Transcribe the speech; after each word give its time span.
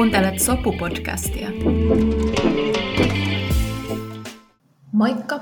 Kuuntelet 0.00 0.34
Sopu-podcastia. 0.38 1.48
Moikka! 4.92 5.40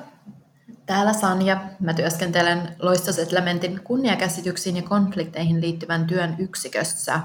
Täällä 0.86 1.12
Sanja. 1.12 1.61
Mä 1.80 1.95
työskentelen 1.95 2.76
Loistosetlementin 2.79 3.80
kunniakäsityksiin 3.84 4.76
ja 4.76 4.82
konflikteihin 4.82 5.61
liittyvän 5.61 6.07
työn 6.07 6.36
yksikössä. 6.39 7.21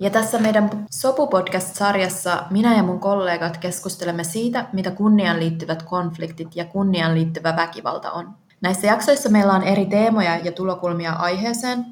Ja 0.00 0.10
tässä 0.10 0.38
meidän 0.38 0.70
Sopu-podcast-sarjassa 0.90 2.44
minä 2.50 2.76
ja 2.76 2.82
mun 2.82 3.00
kollegat 3.00 3.56
keskustelemme 3.56 4.24
siitä, 4.24 4.66
mitä 4.72 4.90
kunniaan 4.90 5.40
liittyvät 5.40 5.82
konfliktit 5.82 6.56
ja 6.56 6.64
kunniaan 6.64 7.14
liittyvä 7.14 7.56
väkivalta 7.56 8.10
on. 8.10 8.34
Näissä 8.60 8.86
jaksoissa 8.86 9.28
meillä 9.28 9.52
on 9.52 9.62
eri 9.62 9.86
teemoja 9.86 10.36
ja 10.36 10.52
tulokulmia 10.52 11.12
aiheeseen, 11.12 11.86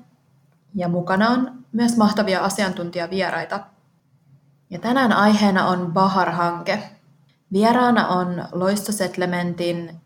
ja 0.75 0.89
mukana 0.89 1.29
on 1.29 1.65
myös 1.73 1.97
mahtavia 1.97 2.41
asiantuntijavieraita. 2.41 3.61
Ja 4.71 4.79
tänään 4.79 5.13
aiheena 5.13 5.67
on 5.67 5.93
Bahar-hanke. 5.93 6.83
Vieraana 7.53 8.09
on 8.09 8.45
Loistosetlementin 8.53 10.01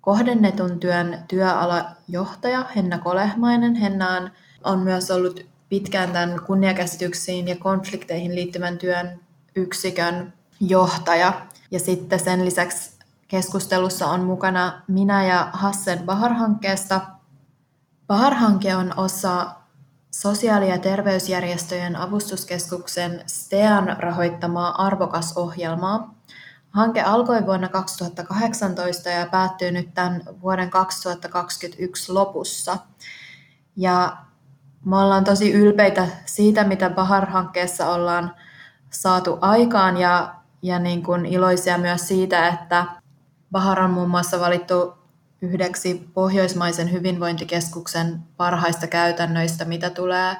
kohdennetun 0.00 0.80
työn 0.80 1.24
työalajohtaja 1.28 2.64
Henna 2.76 2.98
Kolehmainen. 2.98 3.74
Henna 3.74 4.30
on 4.64 4.78
myös 4.78 5.10
ollut 5.10 5.46
pitkään 5.68 6.12
tämän 6.12 6.40
kunniakäsityksiin 6.46 7.48
ja 7.48 7.56
konflikteihin 7.56 8.34
liittyvän 8.34 8.78
työn 8.78 9.20
yksikön 9.56 10.32
johtaja. 10.60 11.46
Ja 11.70 11.80
sitten 11.80 12.20
sen 12.20 12.44
lisäksi 12.44 12.92
keskustelussa 13.28 14.06
on 14.06 14.20
mukana 14.20 14.82
minä 14.88 15.24
ja 15.24 15.50
Hassen 15.52 15.98
Bahar-hankkeesta. 16.06 17.00
Bahar-hanke 18.06 18.76
on 18.76 18.98
osa 18.98 19.61
sosiaali- 20.12 20.68
ja 20.68 20.78
terveysjärjestöjen 20.78 21.96
avustuskeskuksen 21.96 23.22
STEAN 23.26 23.96
rahoittamaa 23.98 24.84
arvokasohjelmaa. 24.86 26.14
Hanke 26.70 27.02
alkoi 27.02 27.46
vuonna 27.46 27.68
2018 27.68 29.08
ja 29.08 29.26
päättyy 29.26 29.70
nyt 29.70 29.94
tämän 29.94 30.22
vuoden 30.42 30.70
2021 30.70 32.12
lopussa. 32.12 32.78
Ja 33.76 34.16
me 34.84 34.96
ollaan 34.98 35.24
tosi 35.24 35.52
ylpeitä 35.52 36.08
siitä, 36.26 36.64
mitä 36.64 36.90
Bahar-hankkeessa 36.90 37.90
ollaan 37.90 38.34
saatu 38.90 39.38
aikaan 39.40 39.96
ja, 39.96 40.34
ja 40.62 40.78
niin 40.78 41.02
kuin 41.02 41.26
iloisia 41.26 41.78
myös 41.78 42.08
siitä, 42.08 42.48
että 42.48 42.84
Bahar 43.52 43.80
on 43.80 43.90
muun 43.90 44.10
muassa 44.10 44.40
valittu 44.40 45.01
yhdeksi 45.42 46.10
Pohjoismaisen 46.14 46.92
hyvinvointikeskuksen 46.92 48.22
parhaista 48.36 48.86
käytännöistä, 48.86 49.64
mitä 49.64 49.90
tulee 49.90 50.36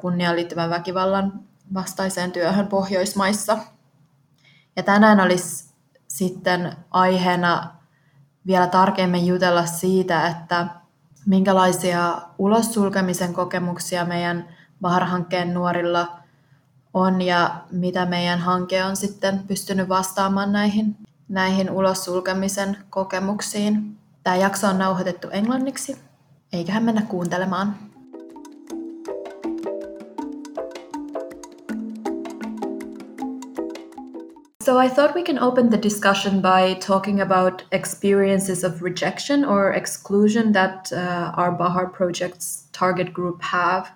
kunniaan 0.00 0.36
liittyvän 0.36 0.70
väkivallan 0.70 1.40
vastaiseen 1.74 2.32
työhön 2.32 2.66
Pohjoismaissa. 2.66 3.58
Ja 4.76 4.82
tänään 4.82 5.20
olisi 5.20 5.74
sitten 6.08 6.72
aiheena 6.90 7.74
vielä 8.46 8.66
tarkemmin 8.66 9.26
jutella 9.26 9.66
siitä, 9.66 10.26
että 10.26 10.66
minkälaisia 11.26 12.22
ulossulkemisen 12.38 13.34
kokemuksia 13.34 14.04
meidän 14.04 14.48
Bahar-hankkeen 14.80 15.54
nuorilla 15.54 16.18
on 16.94 17.22
ja 17.22 17.64
mitä 17.70 18.06
meidän 18.06 18.38
hanke 18.38 18.84
on 18.84 18.96
sitten 18.96 19.38
pystynyt 19.38 19.88
vastaamaan 19.88 20.52
näihin, 20.52 20.96
näihin 21.28 21.70
ulossulkemisen 21.70 22.76
kokemuksiin. 22.90 23.97
Tämä 24.28 24.36
jakso 24.36 24.66
on 24.66 24.78
nauhoitettu 24.78 25.28
englanniksi, 25.30 25.96
eiköhän 26.52 26.82
mennä 26.82 27.02
kuuntelemaan. 27.02 27.76
So 34.64 34.80
I 34.80 34.90
thought 34.90 35.14
we 35.14 35.22
can 35.22 35.42
open 35.42 35.68
the 35.68 35.82
discussion 35.82 36.42
by 36.42 36.74
talking 36.86 37.22
about 37.22 37.66
experiences 37.72 38.64
of 38.64 38.82
rejection 38.82 39.44
or 39.44 39.72
exclusion 39.72 40.52
that 40.52 40.92
uh, 40.92 41.38
our 41.38 41.52
Bahar 41.52 41.86
project's 41.86 42.68
target 42.78 43.12
group 43.12 43.42
have. 43.42 43.86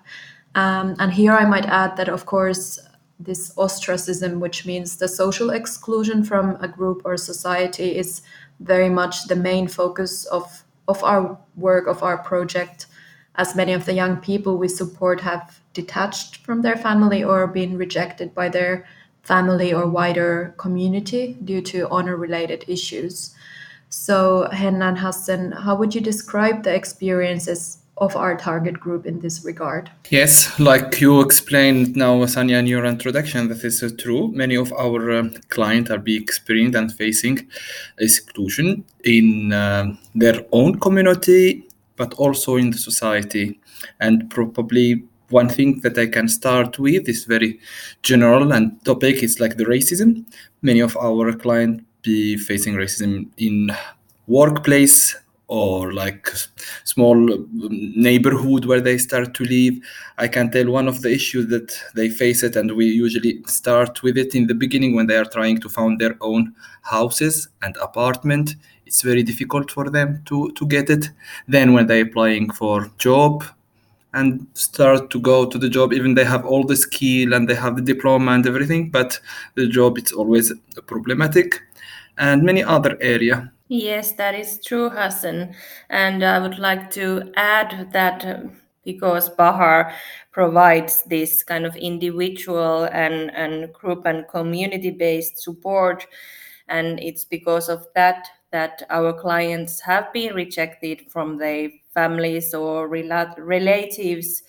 Um, 0.55 0.95
and 0.99 1.13
here 1.13 1.37
I 1.41 1.45
might 1.45 1.65
add 1.69 1.95
that, 1.97 2.09
of 2.09 2.25
course, 2.25 2.79
this 3.25 3.53
ostracism, 3.57 4.39
which 4.39 4.65
means 4.65 4.97
the 4.97 5.07
social 5.07 5.49
exclusion 5.49 6.23
from 6.23 6.57
a 6.59 6.67
group 6.67 7.01
or 7.05 7.17
society, 7.17 7.97
is 7.97 8.21
very 8.63 8.89
much 8.89 9.27
the 9.27 9.35
main 9.35 9.67
focus 9.67 10.25
of 10.25 10.63
of 10.87 11.03
our 11.03 11.37
work 11.55 11.87
of 11.87 12.03
our 12.03 12.17
project. 12.17 12.87
As 13.35 13.55
many 13.55 13.73
of 13.73 13.85
the 13.85 13.93
young 13.93 14.17
people 14.17 14.57
we 14.57 14.67
support 14.67 15.21
have 15.21 15.59
detached 15.73 16.37
from 16.37 16.61
their 16.61 16.75
family 16.75 17.23
or 17.23 17.47
been 17.47 17.77
rejected 17.77 18.33
by 18.35 18.49
their 18.49 18.85
family 19.23 19.73
or 19.73 19.87
wider 19.87 20.53
community 20.57 21.37
due 21.43 21.61
to 21.61 21.89
honor 21.89 22.17
related 22.17 22.65
issues. 22.67 23.33
So 23.89 24.49
henna 24.51 24.87
and 24.87 24.97
Hassen 24.97 25.51
how 25.51 25.75
would 25.75 25.95
you 25.95 26.01
describe 26.01 26.63
the 26.63 26.75
experiences 26.75 27.82
of 28.03 28.15
our 28.15 28.35
target 28.35 28.79
group 28.79 29.05
in 29.05 29.19
this 29.19 29.43
regard. 29.45 29.89
Yes, 30.09 30.59
like 30.59 30.99
you 30.99 31.21
explained 31.21 31.95
now, 31.95 32.15
Sanja, 32.25 32.59
in 32.59 32.67
your 32.67 32.85
introduction, 32.85 33.47
that 33.49 33.63
is 33.63 33.81
uh, 33.81 33.89
true. 33.97 34.27
Many 34.31 34.55
of 34.55 34.73
our 34.73 35.11
uh, 35.11 35.29
clients 35.49 35.89
are 35.91 35.97
being 35.97 36.21
experiencing 36.21 36.75
and 36.75 36.93
facing 36.93 37.47
exclusion 37.97 38.83
in 39.03 39.53
uh, 39.53 39.95
their 40.15 40.45
own 40.51 40.79
community, 40.79 41.67
but 41.95 42.13
also 42.15 42.57
in 42.57 42.71
the 42.71 42.77
society. 42.77 43.59
And 43.99 44.29
probably 44.29 45.03
one 45.29 45.49
thing 45.49 45.79
that 45.81 45.97
I 45.97 46.07
can 46.07 46.27
start 46.27 46.77
with 46.79 47.09
is 47.09 47.25
very 47.25 47.59
general 48.01 48.53
and 48.53 48.83
topic 48.85 49.23
is 49.23 49.39
like 49.39 49.57
the 49.57 49.65
racism. 49.65 50.25
Many 50.61 50.79
of 50.79 50.95
our 50.97 51.33
clients 51.33 51.83
be 52.01 52.37
facing 52.37 52.75
racism 52.75 53.29
in 53.37 53.71
workplace 54.27 55.15
or 55.47 55.93
like 55.93 56.29
small 56.85 57.15
neighborhood 57.51 58.65
where 58.65 58.81
they 58.81 58.97
start 58.97 59.33
to 59.33 59.43
live. 59.43 59.75
I 60.17 60.27
can 60.27 60.51
tell 60.51 60.69
one 60.69 60.87
of 60.87 61.01
the 61.01 61.11
issues 61.11 61.47
that 61.47 61.77
they 61.95 62.09
face 62.09 62.43
it 62.43 62.55
and 62.55 62.71
we 62.71 62.85
usually 62.85 63.43
start 63.45 64.03
with 64.03 64.17
it 64.17 64.35
in 64.35 64.47
the 64.47 64.55
beginning 64.55 64.95
when 64.95 65.07
they 65.07 65.17
are 65.17 65.25
trying 65.25 65.59
to 65.61 65.69
found 65.69 65.99
their 65.99 66.15
own 66.21 66.55
houses 66.81 67.49
and 67.61 67.75
apartment. 67.77 68.55
It's 68.85 69.01
very 69.01 69.23
difficult 69.23 69.69
for 69.71 69.89
them 69.89 70.21
to 70.25 70.51
to 70.51 70.65
get 70.65 70.89
it. 70.89 71.09
Then 71.47 71.73
when 71.73 71.87
they're 71.87 72.05
applying 72.05 72.51
for 72.51 72.91
job 72.97 73.43
and 74.13 74.47
start 74.53 75.09
to 75.09 75.19
go 75.19 75.45
to 75.45 75.57
the 75.57 75.69
job 75.69 75.91
even 75.91 76.13
they 76.13 76.23
have 76.23 76.45
all 76.45 76.63
the 76.63 76.75
skill 76.75 77.33
and 77.33 77.49
they 77.49 77.55
have 77.55 77.75
the 77.75 77.81
diploma 77.81 78.31
and 78.31 78.45
everything 78.45 78.91
but 78.91 79.19
the 79.55 79.67
job 79.67 79.97
it's 79.97 80.11
always 80.13 80.53
problematic. 80.85 81.61
And 82.17 82.43
many 82.43 82.63
other 82.63 82.95
area 83.01 83.51
Yes, 83.75 84.11
that 84.13 84.35
is 84.35 84.59
true, 84.63 84.89
Hassen. 84.91 85.55
And 85.89 86.23
I 86.23 86.37
would 86.39 86.59
like 86.59 86.91
to 86.91 87.31
add 87.35 87.91
that 87.91 88.23
uh, 88.25 88.49
because 88.85 89.29
Bahar 89.29 89.93
provides 90.31 91.03
this 91.03 91.41
kind 91.43 91.65
of 91.65 91.75
individual 91.75 92.83
and, 92.85 93.31
and 93.31 93.73
group 93.73 94.05
and 94.05 94.27
community 94.27 94.91
based 94.91 95.39
support, 95.41 96.05
and 96.67 96.99
it's 96.99 97.25
because 97.25 97.67
of 97.69 97.87
that 97.95 98.27
that 98.51 98.83
our 98.91 99.11
clients 99.13 99.79
have 99.81 100.13
been 100.13 100.35
rejected 100.35 101.09
from 101.09 101.37
their 101.37 101.69
families 101.95 102.53
or 102.53 102.87
rel- 102.87 103.33
relatives 103.39 104.43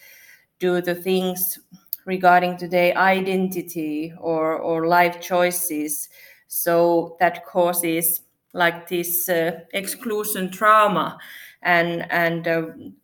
due 0.58 0.80
to 0.82 0.94
things 0.94 1.58
regarding 2.06 2.56
to 2.58 2.68
their 2.68 2.96
identity 2.96 4.12
or, 4.18 4.56
or 4.56 4.86
life 4.86 5.20
choices. 5.20 6.08
So 6.48 7.16
that 7.20 7.44
causes 7.46 8.20
like 8.54 8.88
this 8.88 9.28
uh, 9.28 9.60
exclusion 9.74 10.50
trauma 10.50 11.18
and 11.62 12.10
and 12.10 12.48
uh, 12.48 12.62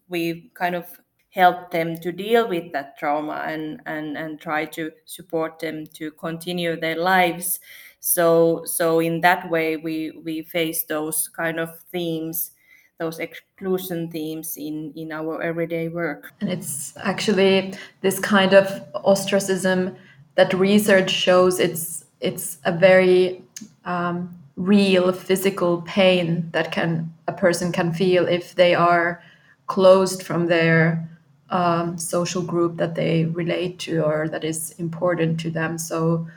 we 0.09 0.51
kind 0.55 0.75
of 0.75 0.87
help 1.31 1.71
them 1.71 1.97
to 1.97 2.11
deal 2.11 2.49
with 2.49 2.73
that 2.73 2.99
trauma 2.99 3.45
and 3.47 3.81
and 3.87 4.17
and 4.17 4.41
try 4.41 4.65
to 4.65 4.91
support 5.05 5.59
them 5.59 5.87
to 5.95 6.11
continue 6.13 6.79
their 6.81 6.97
lives. 6.97 7.61
So 8.01 8.63
so 8.65 9.01
in 9.01 9.21
that 9.21 9.51
way 9.51 9.77
we 9.77 10.13
we 10.25 10.43
face 10.43 10.85
those 10.85 11.29
kind 11.29 11.61
of 11.61 11.79
themes 11.93 12.53
those 12.99 13.19
exclusion 13.19 14.11
themes 14.11 14.57
in 14.57 14.93
in 14.95 15.11
our 15.11 15.43
everyday 15.43 15.89
work. 15.89 16.33
And 16.41 16.51
it's 16.51 16.95
actually 16.99 17.75
this 18.03 18.21
kind 18.21 18.53
of 18.53 18.67
ostracism 18.95 19.97
that 20.35 20.53
research 20.53 21.11
shows 21.11 21.59
it's 21.59 22.05
it's 22.21 22.59
a 22.65 22.73
very 22.73 23.43
um, 23.85 24.40
real 24.61 25.11
physical 25.11 25.81
pain 25.83 26.51
that 26.53 26.71
can 26.71 27.11
a 27.27 27.33
person 27.33 27.73
can 27.73 27.95
feel 27.95 28.29
if 28.29 28.55
they 28.55 28.75
are 28.75 29.23
closed 29.67 30.23
from 30.23 30.49
their 30.49 31.09
um, 31.49 31.97
social 31.97 32.43
group 32.43 32.77
that 32.77 32.95
they 32.95 33.25
relate 33.25 33.79
to 33.79 34.03
or 34.05 34.29
that 34.29 34.45
is 34.45 34.73
important 34.73 35.41
to 35.41 35.51
them. 35.51 35.79
So 35.79 36.29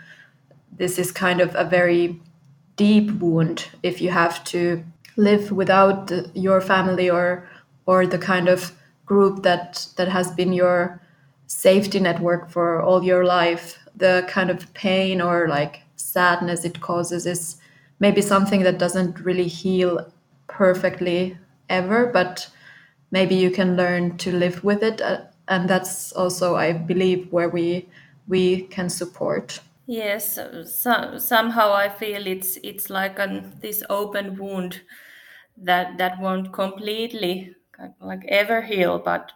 this 0.72 0.98
is 0.98 1.12
kind 1.12 1.42
of 1.42 1.54
a 1.56 1.66
very 1.66 2.22
deep 2.78 3.12
wound 3.20 3.68
if 3.84 4.02
you 4.02 4.10
have 4.10 4.42
to 4.46 4.84
live 5.18 5.52
without 5.52 6.08
the, 6.08 6.32
your 6.34 6.62
family 6.62 7.10
or 7.10 7.48
or 7.86 8.08
the 8.08 8.18
kind 8.18 8.48
of 8.48 8.72
group 9.06 9.44
that 9.44 9.86
that 9.98 10.08
has 10.08 10.32
been 10.32 10.54
your 10.54 11.02
safety 11.48 12.00
network 12.00 12.50
for 12.50 12.82
all 12.82 13.04
your 13.04 13.26
life 13.26 13.78
the 13.96 14.26
kind 14.28 14.50
of 14.50 14.74
pain 14.74 15.22
or 15.22 15.48
like 15.48 15.82
sadness 15.98 16.66
it 16.66 16.80
causes 16.80 17.28
is 17.28 17.58
maybe 18.04 18.22
something 18.22 18.64
that 18.64 18.78
doesn't 18.78 19.18
really 19.22 19.48
heal 19.48 20.12
perfectly 20.48 21.38
ever, 21.70 22.08
but 22.08 22.50
maybe 23.12 23.34
you 23.34 23.50
can 23.50 23.78
learn 23.78 24.18
to 24.18 24.30
live 24.30 24.62
with 24.62 24.84
it. 24.84 25.00
Uh, 25.02 25.22
and 25.48 25.70
that's 25.70 26.12
also, 26.12 26.56
I 26.56 26.74
believe, 26.74 27.32
where 27.32 27.48
we 27.48 27.88
we 28.28 28.64
can 28.76 28.90
support. 28.90 29.62
Yes, 29.88 30.40
so, 30.66 31.18
somehow 31.18 31.74
I 31.74 31.88
feel 31.90 32.28
it's 32.28 32.58
it's 32.64 32.90
like 32.90 33.20
an 33.20 33.54
this 33.62 33.84
open 33.90 34.38
wound 34.38 34.82
that 35.58 35.98
that 35.98 36.20
won't 36.20 36.52
completely 36.52 37.56
like 38.00 38.26
ever 38.28 38.62
heal. 38.62 39.00
But 39.00 39.32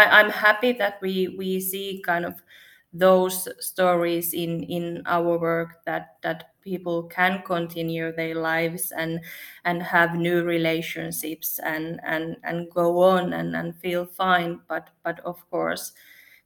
I, 0.00 0.06
I'm 0.18 0.30
happy 0.30 0.72
that 0.78 0.98
we 1.02 1.34
we 1.38 1.60
see 1.60 2.02
kind 2.06 2.24
of 2.24 2.42
those 2.92 3.48
stories 3.60 4.32
in 4.32 4.62
in 4.64 5.02
our 5.06 5.38
work 5.38 5.84
that 5.84 6.16
that 6.22 6.54
people 6.62 7.04
can 7.04 7.42
continue 7.44 8.12
their 8.12 8.34
lives 8.34 8.90
and 8.90 9.20
and 9.64 9.82
have 9.82 10.14
new 10.16 10.42
relationships 10.42 11.60
and 11.62 12.00
and 12.04 12.36
and 12.42 12.70
go 12.70 13.02
on 13.02 13.32
and 13.32 13.54
and 13.54 13.76
feel 13.76 14.06
fine. 14.06 14.60
But 14.68 14.90
but 15.04 15.20
of 15.20 15.38
course 15.50 15.92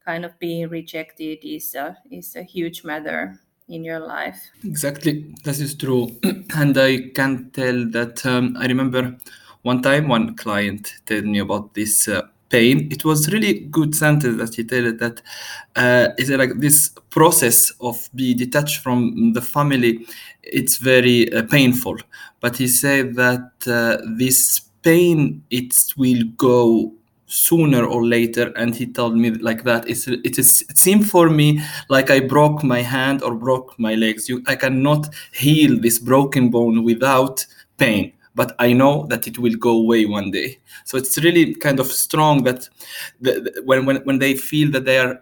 kind 0.05 0.25
of 0.25 0.39
being 0.39 0.69
rejected 0.69 1.39
is 1.43 1.75
a 1.75 1.97
is 2.11 2.37
a 2.37 2.43
huge 2.43 2.85
matter 2.85 3.39
in 3.69 3.85
your 3.85 4.01
life. 4.01 4.51
Exactly. 4.65 5.33
This 5.45 5.61
is 5.61 5.75
true. 5.75 6.11
And 6.55 6.77
i 6.77 7.11
can 7.15 7.51
tell 7.53 7.79
that 7.97 8.25
um, 8.27 8.57
i 8.59 8.67
remember 8.67 9.17
one 9.63 9.83
time 9.83 10.09
one 10.09 10.35
client 10.37 10.95
told 11.07 11.25
me 11.25 11.39
about 11.39 11.75
this 11.75 12.09
uh, 12.09 12.23
pain. 12.51 12.89
It 12.91 13.05
was 13.05 13.33
really 13.33 13.61
good 13.61 13.95
sentence 13.95 14.37
that 14.39 14.55
he 14.55 14.65
told 14.65 14.99
that 14.99 15.23
uh, 15.77 16.09
is 16.19 16.31
like 16.31 16.55
this 16.59 16.91
process 17.09 17.73
of 17.81 18.09
be 18.15 18.35
detached 18.35 18.79
from 18.83 19.33
the 19.33 19.41
family. 19.41 20.07
It's 20.43 20.77
very 20.77 21.33
uh, 21.33 21.45
painful, 21.45 21.97
but 22.41 22.57
he 22.57 22.69
said 22.69 23.15
that 23.15 23.51
uh, 23.67 23.99
this 24.17 24.61
pain 24.83 25.43
it 25.51 25.75
will 25.97 26.25
go 26.37 26.93
sooner 27.27 27.85
or 27.85 28.05
later 28.05 28.53
and 28.57 28.75
he 28.75 28.87
told 28.87 29.17
me 29.17 29.31
like 29.31 29.63
that 29.63 29.89
it's, 29.89 30.09
it 30.09 30.37
is 30.37 30.63
it 30.69 30.77
seemed 30.77 31.09
for 31.09 31.31
me 31.31 31.61
like 31.89 32.11
i 32.11 32.19
broke 32.19 32.65
my 32.65 32.83
hand 32.83 33.23
or 33.23 33.37
broke 33.37 33.79
my 33.79 33.95
legs 33.95 34.29
you 34.29 34.43
i 34.49 34.57
cannot 34.57 35.07
heal 35.33 35.79
this 35.81 36.01
broken 36.01 36.51
bone 36.51 36.83
without 36.83 37.47
pain 37.79 38.13
but 38.41 38.57
I 38.59 38.73
know 38.73 39.05
that 39.09 39.27
it 39.27 39.39
will 39.39 39.57
go 39.69 39.73
away 39.73 40.07
one 40.07 40.31
day. 40.31 40.61
So 40.87 40.97
it's 40.97 41.19
really 41.19 41.55
kind 41.55 41.79
of 41.79 41.89
strong 41.89 42.45
that 42.45 42.71
the, 43.21 43.33
the, 43.45 43.63
when, 43.67 43.85
when, 43.85 43.97
when 44.07 44.19
they 44.19 44.35
feel 44.35 44.71
that 44.71 44.87
they 44.87 44.99
are 44.99 45.21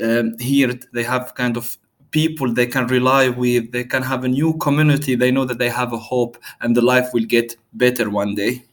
um, 0.00 0.38
here, 0.38 0.78
they 0.92 1.02
have 1.02 1.34
kind 1.34 1.56
of 1.56 1.76
people 2.12 2.54
they 2.54 2.68
can 2.68 2.86
rely 2.86 3.28
with, 3.28 3.72
they 3.72 3.82
can 3.82 4.04
have 4.04 4.22
a 4.22 4.28
new 4.28 4.56
community, 4.58 5.16
they 5.16 5.32
know 5.32 5.44
that 5.44 5.58
they 5.58 5.68
have 5.68 5.92
a 5.92 5.98
hope 5.98 6.38
and 6.60 6.76
the 6.76 6.80
life 6.80 7.08
will 7.12 7.24
get 7.24 7.56
better 7.72 8.08
one 8.08 8.36
day. 8.36 8.64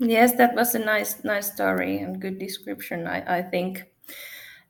Yes, 0.00 0.34
that 0.34 0.54
was 0.54 0.74
a 0.74 0.78
nice, 0.78 1.24
nice 1.24 1.50
story 1.50 2.00
and 2.00 2.20
good 2.20 2.38
description, 2.38 3.06
I, 3.06 3.38
I 3.38 3.42
think. 3.42 3.84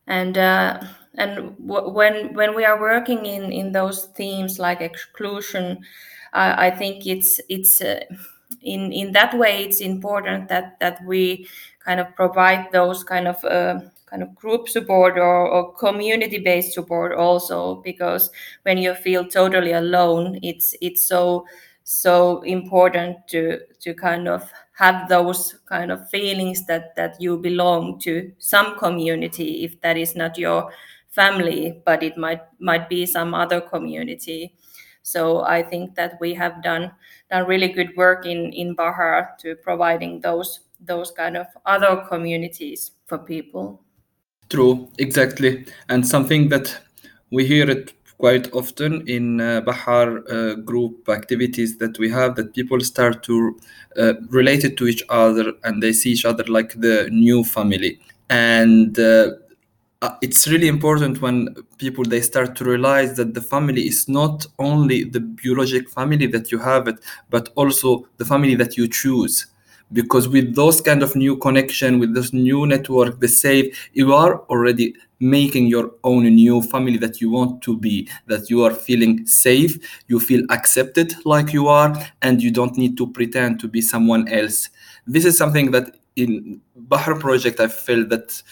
And 0.06 0.38
uh, 0.38 0.80
and 1.16 1.56
w- 1.66 1.88
when 1.88 2.34
when 2.34 2.54
we 2.54 2.64
are 2.64 2.80
working 2.80 3.26
in 3.26 3.50
in 3.50 3.72
those 3.72 4.04
themes 4.14 4.60
like 4.60 4.80
exclusion, 4.80 5.80
I, 6.32 6.68
I 6.68 6.70
think 6.70 7.04
it's 7.04 7.40
it's. 7.48 7.80
Uh, 7.80 8.04
in 8.62 8.92
in 8.92 9.12
that 9.12 9.36
way 9.38 9.64
it's 9.64 9.80
important 9.80 10.48
that 10.48 10.78
that 10.80 10.98
we 11.04 11.46
kind 11.84 12.00
of 12.00 12.14
provide 12.16 12.66
those 12.72 13.04
kind 13.04 13.28
of 13.28 13.42
uh, 13.44 13.78
kind 14.06 14.22
of 14.22 14.34
group 14.34 14.68
support 14.68 15.18
or, 15.18 15.48
or 15.48 15.72
community 15.74 16.38
based 16.38 16.72
support 16.72 17.12
also 17.12 17.76
because 17.82 18.30
when 18.62 18.78
you 18.78 18.94
feel 18.94 19.24
totally 19.26 19.72
alone 19.72 20.38
it's 20.42 20.74
it's 20.80 21.08
so 21.08 21.46
so 21.84 22.42
important 22.42 23.16
to 23.28 23.60
to 23.80 23.94
kind 23.94 24.26
of 24.28 24.50
have 24.72 25.08
those 25.08 25.54
kind 25.66 25.90
of 25.92 26.08
feelings 26.10 26.66
that 26.66 26.94
that 26.96 27.16
you 27.20 27.38
belong 27.38 27.98
to 27.98 28.32
some 28.38 28.76
community 28.78 29.64
if 29.64 29.80
that 29.80 29.96
is 29.96 30.14
not 30.16 30.36
your 30.38 30.70
family 31.10 31.80
but 31.84 32.02
it 32.02 32.16
might 32.16 32.42
might 32.58 32.88
be 32.88 33.06
some 33.06 33.34
other 33.34 33.60
community 33.60 34.54
so 35.06 35.44
I 35.44 35.62
think 35.62 35.94
that 35.94 36.18
we 36.20 36.34
have 36.34 36.64
done 36.64 36.90
done 37.30 37.46
really 37.46 37.68
good 37.68 37.96
work 37.96 38.26
in 38.26 38.52
in 38.52 38.74
Bahar 38.74 39.36
to 39.38 39.54
providing 39.54 40.20
those 40.20 40.60
those 40.80 41.12
kind 41.12 41.36
of 41.36 41.46
other 41.64 42.04
communities 42.08 42.90
for 43.06 43.18
people. 43.18 43.84
True, 44.50 44.88
exactly, 44.98 45.64
and 45.88 46.04
something 46.04 46.48
that 46.48 46.76
we 47.30 47.46
hear 47.46 47.70
it 47.70 47.92
quite 48.18 48.52
often 48.52 49.06
in 49.06 49.40
uh, 49.40 49.60
Bahar 49.60 50.24
uh, 50.28 50.54
group 50.54 51.08
activities 51.08 51.78
that 51.78 51.98
we 52.00 52.10
have 52.10 52.34
that 52.34 52.52
people 52.54 52.80
start 52.80 53.22
to 53.24 53.56
uh, 53.96 54.14
relate 54.30 54.64
it 54.64 54.76
to 54.78 54.88
each 54.88 55.04
other 55.08 55.52
and 55.62 55.82
they 55.82 55.92
see 55.92 56.12
each 56.12 56.24
other 56.24 56.44
like 56.48 56.80
the 56.80 57.08
new 57.12 57.44
family 57.44 58.00
and 58.28 58.98
uh, 58.98 59.30
uh, 60.02 60.16
it's 60.20 60.46
really 60.46 60.68
important 60.68 61.22
when 61.22 61.54
people 61.78 62.04
they 62.04 62.20
start 62.20 62.54
to 62.56 62.64
realize 62.64 63.16
that 63.16 63.34
the 63.34 63.40
family 63.40 63.86
is 63.86 64.08
not 64.08 64.46
only 64.58 65.04
the 65.04 65.20
biologic 65.20 65.88
family 65.88 66.26
that 66.26 66.52
you 66.52 66.58
have 66.58 66.86
it 66.88 66.98
but 67.30 67.50
also 67.54 68.06
the 68.18 68.24
family 68.24 68.54
that 68.54 68.76
you 68.76 68.88
choose. 68.88 69.46
Because 69.92 70.28
with 70.28 70.56
those 70.56 70.80
kind 70.80 71.04
of 71.04 71.14
new 71.14 71.36
connection 71.36 72.00
with 72.00 72.12
this 72.12 72.32
new 72.32 72.66
network 72.66 73.20
the 73.20 73.28
safe 73.28 73.88
you 73.92 74.12
are 74.12 74.40
already 74.50 74.94
making 75.20 75.68
your 75.68 75.92
own 76.02 76.24
new 76.24 76.60
family 76.60 76.98
that 76.98 77.20
you 77.20 77.30
want 77.30 77.62
to 77.62 77.78
be 77.78 78.08
that 78.26 78.50
you 78.50 78.64
are 78.64 78.74
feeling 78.74 79.24
safe 79.26 79.78
you 80.08 80.18
feel 80.18 80.42
accepted 80.50 81.14
like 81.24 81.52
you 81.52 81.68
are 81.68 81.94
and 82.22 82.42
you 82.42 82.50
don't 82.50 82.76
need 82.76 82.96
to 82.98 83.06
pretend 83.12 83.60
to 83.60 83.68
be 83.68 83.80
someone 83.80 84.26
else. 84.28 84.68
This 85.06 85.24
is 85.24 85.38
something 85.38 85.70
that 85.70 85.96
in 86.16 86.60
bahar 86.74 87.14
project 87.14 87.60
i 87.60 87.68
felt 87.68 88.08
that 88.08 88.42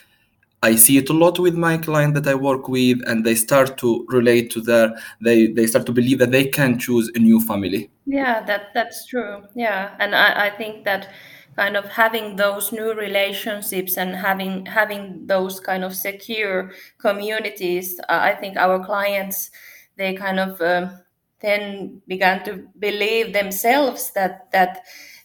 I 0.64 0.76
see 0.76 0.96
it 0.96 1.10
a 1.10 1.12
lot 1.12 1.38
with 1.38 1.54
my 1.54 1.76
client 1.76 2.14
that 2.14 2.26
I 2.26 2.34
work 2.34 2.68
with, 2.68 2.98
and 3.06 3.22
they 3.22 3.34
start 3.34 3.76
to 3.78 4.06
relate 4.08 4.50
to 4.52 4.62
their 4.62 4.94
they 5.22 5.48
they 5.48 5.66
start 5.66 5.84
to 5.86 5.92
believe 5.92 6.18
that 6.20 6.30
they 6.30 6.46
can 6.46 6.78
choose 6.78 7.10
a 7.14 7.18
new 7.18 7.38
family. 7.40 7.90
Yeah, 8.06 8.42
that 8.46 8.72
that's 8.72 9.06
true. 9.06 9.42
Yeah, 9.54 9.94
and 9.98 10.14
I, 10.14 10.46
I 10.46 10.50
think 10.50 10.84
that 10.84 11.10
kind 11.54 11.76
of 11.76 11.84
having 11.84 12.36
those 12.36 12.72
new 12.72 12.94
relationships 12.94 13.98
and 13.98 14.16
having 14.16 14.64
having 14.64 15.26
those 15.26 15.60
kind 15.60 15.84
of 15.84 15.94
secure 15.94 16.72
communities, 16.96 18.00
uh, 18.08 18.20
I 18.30 18.34
think 18.34 18.56
our 18.56 18.82
clients 18.82 19.50
they 19.96 20.14
kind 20.14 20.40
of 20.40 20.60
um, 20.62 20.98
then 21.40 22.00
began 22.08 22.42
to 22.44 22.66
believe 22.78 23.34
themselves 23.34 24.12
that 24.12 24.50
that 24.52 24.80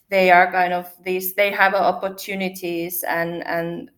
they 0.09 0.31
are 0.31 0.51
kind 0.51 0.73
of 0.73 0.91
these 1.05 1.33
they 1.35 1.51
have 1.51 1.73
opportunities 1.73 3.03
and 3.03 3.47
and 3.47 3.89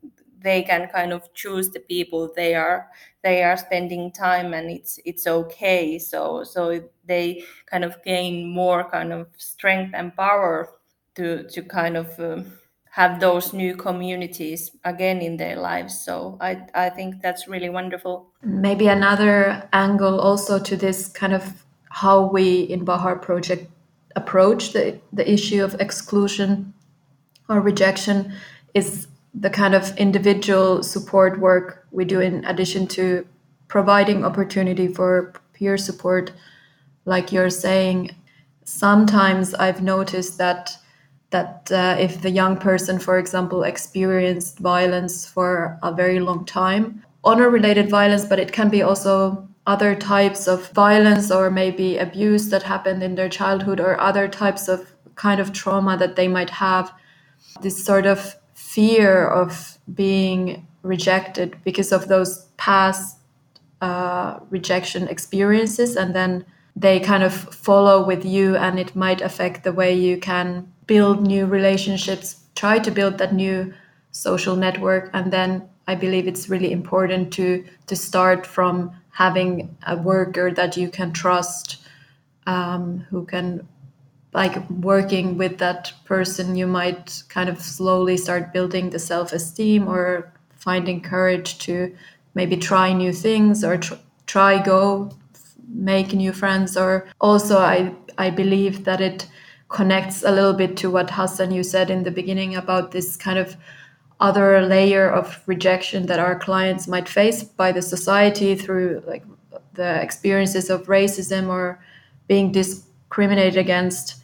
they 0.43 0.63
can 0.63 0.87
kind 0.87 1.13
of 1.13 1.33
choose 1.33 1.69
the 1.69 1.79
people 1.79 2.31
they 2.35 2.55
are 2.55 2.89
they 3.23 3.43
are 3.43 3.57
spending 3.57 4.11
time 4.11 4.53
and 4.53 4.69
it's 4.69 4.99
it's 5.05 5.27
okay. 5.27 5.99
So 5.99 6.43
so 6.43 6.83
they 7.05 7.43
kind 7.65 7.83
of 7.83 8.01
gain 8.03 8.47
more 8.47 8.89
kind 8.89 9.13
of 9.13 9.27
strength 9.37 9.93
and 9.93 10.15
power 10.15 10.69
to 11.15 11.43
to 11.49 11.61
kind 11.61 11.97
of 11.97 12.19
um, 12.19 12.53
have 12.91 13.19
those 13.19 13.53
new 13.53 13.75
communities 13.75 14.71
again 14.83 15.21
in 15.21 15.37
their 15.37 15.55
lives. 15.55 15.99
So 15.99 16.37
i 16.41 16.61
i 16.73 16.89
think 16.89 17.21
that's 17.21 17.47
really 17.47 17.69
wonderful. 17.69 18.27
Maybe 18.43 18.87
another 18.87 19.67
angle 19.71 20.19
also 20.19 20.59
to 20.59 20.75
this 20.75 21.07
kind 21.07 21.33
of 21.33 21.65
how 21.89 22.25
we 22.25 22.61
in 22.61 22.85
bahar 22.85 23.17
project 23.17 23.67
approach 24.15 24.73
the, 24.73 24.99
the 25.13 25.29
issue 25.31 25.63
of 25.63 25.75
exclusion 25.79 26.73
or 27.49 27.61
rejection 27.61 28.33
is 28.73 29.07
the 29.33 29.49
kind 29.49 29.73
of 29.73 29.95
individual 29.97 30.83
support 30.83 31.39
work 31.39 31.87
we 31.91 32.05
do 32.05 32.19
in 32.19 32.43
addition 32.45 32.87
to 32.87 33.25
providing 33.67 34.25
opportunity 34.25 34.87
for 34.87 35.33
peer 35.53 35.77
support 35.77 36.31
like 37.05 37.31
you're 37.31 37.49
saying 37.49 38.11
sometimes 38.65 39.53
i've 39.55 39.81
noticed 39.81 40.37
that 40.37 40.77
that 41.29 41.71
uh, 41.71 41.95
if 41.97 42.21
the 42.21 42.29
young 42.29 42.57
person 42.57 42.99
for 42.99 43.17
example 43.17 43.63
experienced 43.63 44.59
violence 44.59 45.25
for 45.25 45.79
a 45.81 45.93
very 45.93 46.19
long 46.19 46.43
time 46.45 47.03
honor 47.23 47.49
related 47.49 47.89
violence 47.89 48.25
but 48.25 48.39
it 48.39 48.51
can 48.51 48.69
be 48.69 48.81
also 48.81 49.47
other 49.67 49.95
types 49.95 50.47
of 50.47 50.69
violence 50.71 51.31
or 51.31 51.49
maybe 51.49 51.97
abuse 51.97 52.49
that 52.49 52.63
happened 52.63 53.03
in 53.03 53.15
their 53.15 53.29
childhood 53.29 53.79
or 53.79 53.99
other 53.99 54.27
types 54.27 54.67
of 54.67 54.91
kind 55.15 55.39
of 55.39 55.53
trauma 55.53 55.97
that 55.97 56.15
they 56.15 56.27
might 56.27 56.49
have. 56.49 56.91
This 57.61 57.83
sort 57.83 58.05
of 58.05 58.35
fear 58.73 59.27
of 59.27 59.77
being 59.93 60.65
rejected 60.81 61.57
because 61.63 61.91
of 61.91 62.07
those 62.07 62.45
past 62.57 63.17
uh, 63.81 64.39
rejection 64.49 65.07
experiences 65.07 65.95
and 65.95 66.15
then 66.15 66.45
they 66.75 66.99
kind 66.99 67.23
of 67.23 67.33
follow 67.33 68.05
with 68.05 68.23
you 68.23 68.55
and 68.55 68.79
it 68.79 68.95
might 68.95 69.21
affect 69.21 69.63
the 69.63 69.73
way 69.73 69.93
you 69.93 70.17
can 70.17 70.71
build 70.87 71.21
new 71.21 71.45
relationships 71.45 72.41
try 72.55 72.79
to 72.79 72.91
build 72.91 73.17
that 73.17 73.33
new 73.33 73.73
social 74.11 74.55
network 74.55 75.09
and 75.13 75.33
then 75.33 75.67
i 75.87 75.95
believe 75.95 76.27
it's 76.27 76.47
really 76.47 76.71
important 76.71 77.33
to 77.33 77.65
to 77.87 77.95
start 77.95 78.45
from 78.45 78.91
having 79.11 79.75
a 79.87 79.97
worker 79.97 80.49
that 80.51 80.77
you 80.77 80.89
can 80.89 81.11
trust 81.11 81.81
um, 82.47 83.05
who 83.09 83.25
can 83.25 83.67
like 84.33 84.69
working 84.69 85.37
with 85.37 85.57
that 85.57 85.91
person 86.05 86.55
you 86.55 86.67
might 86.67 87.23
kind 87.29 87.49
of 87.49 87.61
slowly 87.61 88.17
start 88.17 88.53
building 88.53 88.89
the 88.89 88.99
self-esteem 88.99 89.87
or 89.87 90.33
finding 90.55 91.01
courage 91.01 91.57
to 91.57 91.93
maybe 92.33 92.55
try 92.55 92.93
new 92.93 93.11
things 93.11 93.63
or 93.63 93.77
tr- 93.77 93.95
try 94.25 94.61
go 94.63 95.11
make 95.67 96.13
new 96.13 96.31
friends 96.31 96.77
or 96.77 97.07
also 97.19 97.57
i 97.57 97.93
i 98.17 98.29
believe 98.29 98.85
that 98.85 99.01
it 99.01 99.27
connects 99.69 100.23
a 100.23 100.31
little 100.31 100.53
bit 100.53 100.75
to 100.77 100.89
what 100.89 101.09
Hassen 101.09 101.51
you 101.51 101.63
said 101.63 101.89
in 101.89 102.03
the 102.03 102.11
beginning 102.11 102.55
about 102.55 102.91
this 102.91 103.15
kind 103.15 103.39
of 103.39 103.55
other 104.19 104.61
layer 104.61 105.09
of 105.09 105.41
rejection 105.47 106.05
that 106.05 106.19
our 106.19 106.37
clients 106.37 106.87
might 106.87 107.09
face 107.09 107.43
by 107.43 107.71
the 107.71 107.81
society 107.81 108.53
through 108.53 109.01
like 109.07 109.23
the 109.73 110.01
experiences 110.01 110.69
of 110.69 110.87
racism 110.87 111.47
or 111.47 111.83
being 112.27 112.51
discriminated 112.51 113.57
against 113.57 114.20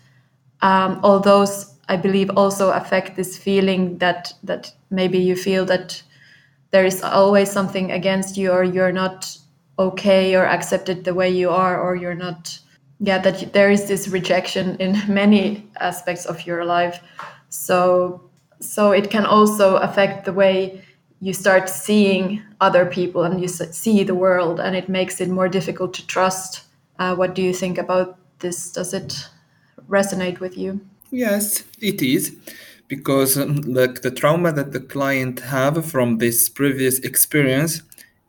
um, 0.61 0.99
all 1.03 1.19
those 1.19 1.73
i 1.87 1.95
believe 1.95 2.29
also 2.35 2.71
affect 2.71 3.15
this 3.15 3.37
feeling 3.37 3.97
that 3.97 4.33
that 4.43 4.71
maybe 4.89 5.17
you 5.17 5.35
feel 5.35 5.65
that 5.65 6.01
there 6.71 6.85
is 6.85 7.01
always 7.03 7.49
something 7.49 7.91
against 7.91 8.37
you 8.37 8.51
or 8.51 8.63
you're 8.63 8.91
not 8.91 9.37
okay 9.79 10.35
or 10.35 10.45
accepted 10.45 11.03
the 11.03 11.13
way 11.13 11.29
you 11.29 11.49
are 11.49 11.79
or 11.79 11.95
you're 11.95 12.15
not 12.15 12.59
yeah 12.99 13.19
that 13.19 13.53
there 13.53 13.69
is 13.69 13.87
this 13.87 14.07
rejection 14.07 14.75
in 14.77 15.01
many 15.07 15.67
aspects 15.79 16.25
of 16.25 16.45
your 16.45 16.65
life. 16.65 17.01
So 17.49 18.21
so 18.59 18.91
it 18.91 19.09
can 19.11 19.25
also 19.25 19.75
affect 19.77 20.25
the 20.25 20.33
way 20.33 20.83
you 21.19 21.33
start 21.33 21.69
seeing 21.69 22.41
other 22.59 22.85
people 22.85 23.23
and 23.23 23.39
you 23.39 23.47
see 23.47 24.03
the 24.03 24.15
world 24.15 24.59
and 24.59 24.75
it 24.75 24.89
makes 24.89 25.21
it 25.21 25.29
more 25.29 25.47
difficult 25.49 25.93
to 25.93 26.05
trust. 26.07 26.63
Uh, 26.99 27.15
what 27.15 27.35
do 27.35 27.41
you 27.41 27.53
think 27.53 27.77
about 27.77 28.17
this? 28.39 28.71
Does 28.71 28.93
it 28.93 29.29
resonate 29.89 30.39
with 30.39 30.57
you? 30.57 30.79
Yes 31.11 31.63
it 31.79 32.01
is 32.01 32.35
because 32.87 33.37
um, 33.37 33.57
like 33.61 34.01
the 34.01 34.11
trauma 34.11 34.51
that 34.51 34.71
the 34.71 34.79
client 34.79 35.39
have 35.39 35.85
from 35.85 36.17
this 36.17 36.49
previous 36.49 36.99
experience 36.99 37.81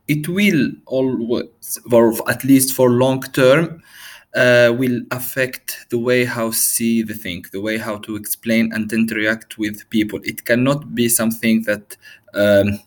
it 0.09 0.29
will 0.29 0.71
always 0.87 1.79
or 1.93 2.15
at 2.31 2.45
least 2.45 2.75
for 2.75 2.91
long 2.91 3.23
term 3.23 3.83
uh, 4.35 4.73
will 4.77 5.01
affect 5.11 5.87
the 5.91 5.99
way 5.99 6.25
how 6.25 6.51
see 6.51 7.03
the 7.03 7.15
thing 7.15 7.45
the 7.53 7.61
way 7.61 7.79
how 7.79 7.99
to 7.99 8.17
explain 8.17 8.73
and 8.73 8.93
interact 8.93 9.59
with 9.59 9.89
people. 9.91 10.21
It 10.23 10.45
cannot 10.45 10.95
be 10.95 11.09
something 11.09 11.63
that 11.63 11.97
um, 12.35 12.79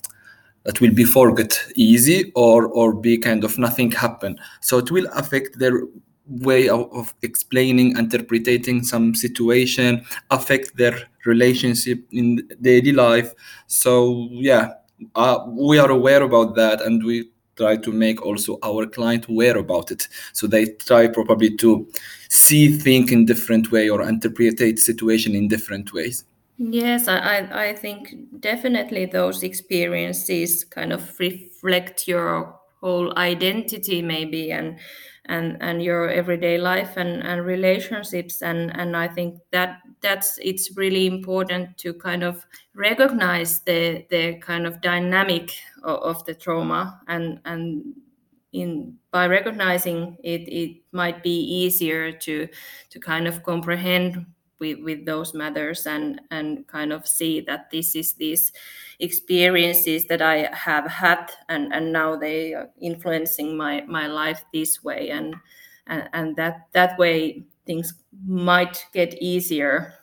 that 0.63 0.79
will 0.79 0.93
be 0.93 1.03
forget 1.03 1.59
easy 1.75 2.31
or 2.35 2.67
or 2.67 2.93
be 2.93 3.17
kind 3.17 3.43
of 3.43 3.57
nothing 3.57 3.91
happen. 3.91 4.37
So 4.61 4.77
it 4.77 4.91
will 4.91 5.07
affect 5.13 5.57
their 5.57 5.81
way 6.27 6.69
of, 6.69 6.91
of 6.93 7.13
explaining 7.21 7.97
interpreting 7.97 8.83
some 8.83 9.13
situation 9.15 10.05
affect 10.29 10.77
their 10.77 10.97
relationship 11.25 12.05
in 12.11 12.47
daily 12.61 12.91
life. 12.91 13.33
So 13.67 14.27
yeah 14.31 14.73
uh, 15.15 15.39
we 15.47 15.79
are 15.79 15.89
aware 15.89 16.23
about 16.23 16.55
that 16.55 16.81
and 16.81 17.03
we 17.03 17.29
try 17.57 17.75
to 17.75 17.91
make 17.91 18.21
also 18.25 18.57
our 18.63 18.85
client 18.85 19.27
aware 19.27 19.57
about 19.57 19.91
it. 19.91 20.07
So 20.33 20.47
they 20.47 20.65
try 20.65 21.07
probably 21.07 21.55
to 21.57 21.87
see 22.29 22.77
things 22.77 23.11
in 23.11 23.25
different 23.25 23.71
way 23.71 23.89
or 23.89 24.07
interpret 24.07 24.79
situation 24.79 25.35
in 25.35 25.47
different 25.47 25.93
ways. 25.93 26.23
Yes 26.57 27.07
I, 27.07 27.69
I 27.69 27.73
think 27.73 28.15
definitely 28.39 29.05
those 29.05 29.41
experiences 29.43 30.63
kind 30.63 30.93
of 30.93 31.19
reflect 31.19 32.07
your 32.07 32.59
whole 32.81 33.17
identity 33.17 34.01
maybe 34.01 34.51
and 34.51 34.77
and 35.25 35.57
and 35.61 35.83
your 35.83 36.09
everyday 36.09 36.57
life 36.57 36.97
and 36.97 37.21
and 37.23 37.45
relationships. 37.45 38.41
And 38.41 38.75
and 38.77 38.95
i 38.97 39.07
think 39.07 39.39
that 39.51 39.79
that's 40.01 40.39
it's 40.41 40.75
really 40.77 41.05
important 41.07 41.77
to 41.77 41.93
kind 41.93 42.23
of 42.23 42.45
recognize 42.73 43.59
the 43.61 44.05
the 44.09 44.35
kind 44.39 44.65
of 44.65 44.81
dynamic 44.81 45.51
of, 45.83 45.99
of 45.99 46.25
the 46.25 46.33
trauma. 46.35 46.99
And 47.07 47.39
and 47.45 47.93
in 48.53 48.95
by 49.11 49.27
recognizing 49.27 50.17
it 50.23 50.41
it 50.47 50.81
might 50.91 51.23
be 51.23 51.39
easier 51.39 52.11
to 52.11 52.47
to 52.89 52.99
kind 52.99 53.27
of 53.27 53.43
comprehend 53.43 54.25
with, 54.61 54.79
with 54.79 55.05
those 55.05 55.33
matters 55.33 55.85
and 55.85 56.21
and 56.31 56.65
kind 56.67 56.93
of 56.93 57.05
see 57.05 57.41
that 57.41 57.69
this 57.71 57.95
is 57.95 58.13
these 58.13 58.53
experiences 58.99 60.05
that 60.05 60.21
I 60.21 60.49
have 60.53 60.87
had 60.87 61.31
and 61.49 61.73
and 61.73 61.91
now 61.91 62.15
they 62.15 62.53
are 62.53 62.69
influencing 62.79 63.57
my 63.57 63.81
my 63.87 64.07
life 64.07 64.45
this 64.53 64.81
way 64.81 65.09
and 65.09 65.35
and, 65.87 66.07
and 66.13 66.35
that 66.37 66.67
that 66.71 66.97
way 66.97 67.43
things 67.65 67.93
might 68.25 68.85
get 68.93 69.15
easier 69.15 69.95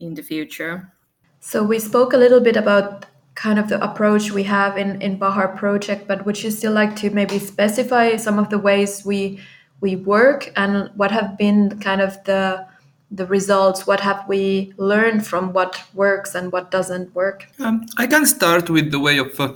in 0.00 0.14
the 0.14 0.22
future. 0.22 0.92
So 1.40 1.62
we 1.62 1.78
spoke 1.78 2.12
a 2.12 2.16
little 2.16 2.40
bit 2.40 2.56
about 2.56 3.06
kind 3.34 3.58
of 3.58 3.68
the 3.68 3.82
approach 3.82 4.30
we 4.32 4.42
have 4.44 4.76
in 4.76 5.00
in 5.02 5.18
Bahar 5.18 5.56
project, 5.56 6.08
but 6.08 6.24
would 6.24 6.42
you 6.42 6.50
still 6.50 6.72
like 6.72 6.96
to 6.96 7.10
maybe 7.10 7.38
specify 7.38 8.16
some 8.16 8.38
of 8.38 8.48
the 8.48 8.58
ways 8.58 9.04
we 9.04 9.40
we 9.80 9.96
work 9.96 10.50
and 10.56 10.90
what 10.96 11.10
have 11.10 11.36
been 11.36 11.78
kind 11.80 12.00
of 12.00 12.22
the 12.24 12.66
the 13.12 13.26
results 13.26 13.86
what 13.86 14.00
have 14.00 14.24
we 14.26 14.72
learned 14.78 15.26
from 15.26 15.52
what 15.52 15.82
works 15.94 16.34
and 16.34 16.50
what 16.50 16.70
doesn't 16.70 17.14
work? 17.14 17.46
Um, 17.58 17.86
i 17.98 18.06
can 18.06 18.26
start 18.26 18.70
with 18.70 18.90
the 18.90 18.98
way 18.98 19.18
of 19.18 19.38
uh, 19.38 19.54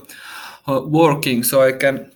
uh, 0.67 0.81
working. 0.81 1.43
So 1.43 1.61
i 1.61 1.71
can 1.71 2.11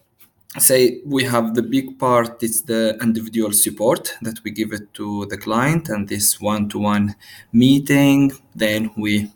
say 0.59 0.99
we 1.05 1.23
have 1.23 1.55
the 1.55 1.63
big 1.63 1.97
part 1.97 2.43
is 2.43 2.63
the 2.63 2.97
individual 3.01 3.53
support 3.53 4.17
that 4.21 4.43
we 4.43 4.51
give 4.51 4.73
it 4.73 4.93
to 4.93 5.25
the 5.27 5.37
client 5.37 5.89
and 5.89 6.09
this 6.09 6.41
one-to-one 6.41 7.15
meeting. 7.53 8.31
Then 8.53 8.91
we 8.97 9.31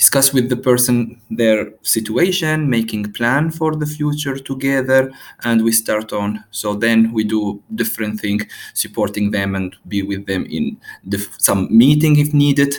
discuss 0.00 0.32
with 0.32 0.48
the 0.48 0.56
person 0.56 1.20
their 1.40 1.60
situation 1.82 2.56
making 2.78 3.12
plan 3.12 3.50
for 3.50 3.70
the 3.76 3.86
future 3.96 4.38
together 4.38 5.12
and 5.44 5.62
we 5.62 5.72
start 5.72 6.10
on. 6.12 6.42
So 6.50 6.74
then 6.74 7.12
we 7.12 7.22
do 7.24 7.62
different 7.74 8.18
thing 8.18 8.40
supporting 8.72 9.30
them 9.30 9.54
and 9.54 9.76
be 9.88 10.02
with 10.02 10.24
them 10.26 10.46
in 10.46 10.64
some 11.38 11.68
meeting 11.82 12.18
if 12.18 12.32
needed 12.32 12.72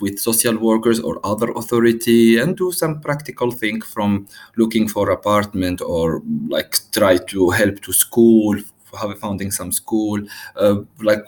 with 0.00 0.20
social 0.20 0.56
workers 0.56 1.00
or 1.00 1.14
other 1.24 1.50
authority 1.60 2.38
and 2.38 2.56
do 2.56 2.70
some 2.70 3.00
practical 3.00 3.50
thing 3.50 3.80
from 3.80 4.28
looking 4.56 4.86
for 4.86 5.10
apartment 5.10 5.82
or 5.82 6.22
like 6.48 6.78
try 6.92 7.16
to 7.32 7.50
help 7.50 7.80
to 7.80 7.92
school 7.92 8.54
have 9.00 9.10
a 9.10 9.16
founding 9.16 9.50
some 9.50 9.72
school 9.72 10.18
uh, 10.56 10.76
like 11.00 11.26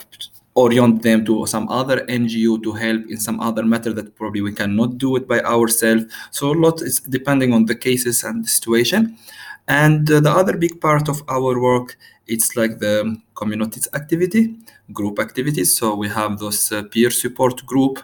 orient 0.54 1.02
them 1.02 1.25
to 1.25 1.47
some 1.47 1.69
other 1.69 2.04
NGO 2.07 2.62
to 2.62 2.73
help 2.73 3.02
in 3.09 3.19
some 3.19 3.40
other 3.40 3.64
matter 3.64 3.92
that 3.92 4.16
probably 4.16 4.40
we 4.40 4.52
cannot 4.52 4.99
do 4.99 5.16
it 5.16 5.28
by 5.28 5.40
ourselves. 5.40 6.04
So 6.30 6.52
a 6.52 6.59
lot 6.59 6.83
is 6.83 7.00
depending 7.00 7.52
on 7.52 7.66
the 7.66 7.75
cases 7.75 8.25
and 8.25 8.45
the 8.45 8.49
situation. 8.49 9.16
And 9.69 10.11
uh, 10.11 10.21
the 10.21 10.30
other 10.30 10.57
big 10.57 10.80
part 10.80 11.09
of 11.09 11.23
our 11.28 11.61
work, 11.61 11.97
it's 12.26 12.57
like 12.57 12.78
the 12.80 13.21
communities 13.35 13.88
activity, 13.95 14.57
group 14.92 15.19
activities. 15.19 15.76
So 15.76 15.95
we 15.95 16.09
have 16.09 16.38
those 16.38 16.73
uh, 16.73 16.83
peer 16.85 17.11
support 17.11 17.64
group 17.66 18.00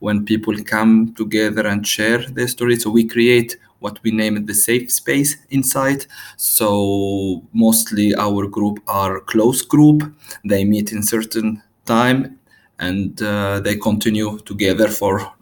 when 0.00 0.24
people 0.24 0.54
come 0.64 1.14
together 1.14 1.66
and 1.66 1.86
share 1.86 2.18
their 2.18 2.48
story. 2.48 2.76
So 2.76 2.90
we 2.90 3.06
create 3.06 3.56
what 3.80 4.02
we 4.02 4.10
name 4.10 4.46
the 4.46 4.54
safe 4.54 4.90
space 4.90 5.36
inside. 5.50 6.06
So 6.36 7.42
mostly 7.52 8.14
our 8.14 8.46
group 8.46 8.80
are 8.88 9.20
close 9.20 9.62
group. 9.62 10.02
They 10.44 10.64
meet 10.64 10.92
in 10.92 11.02
certain 11.02 11.62
time 11.84 12.38
and 12.78 13.20
uh, 13.22 13.60
they 13.60 13.76
continue 13.76 14.38
together 14.40 14.88
for 14.88 15.32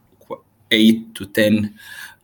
eight 0.70 1.14
to 1.14 1.26
ten 1.26 1.74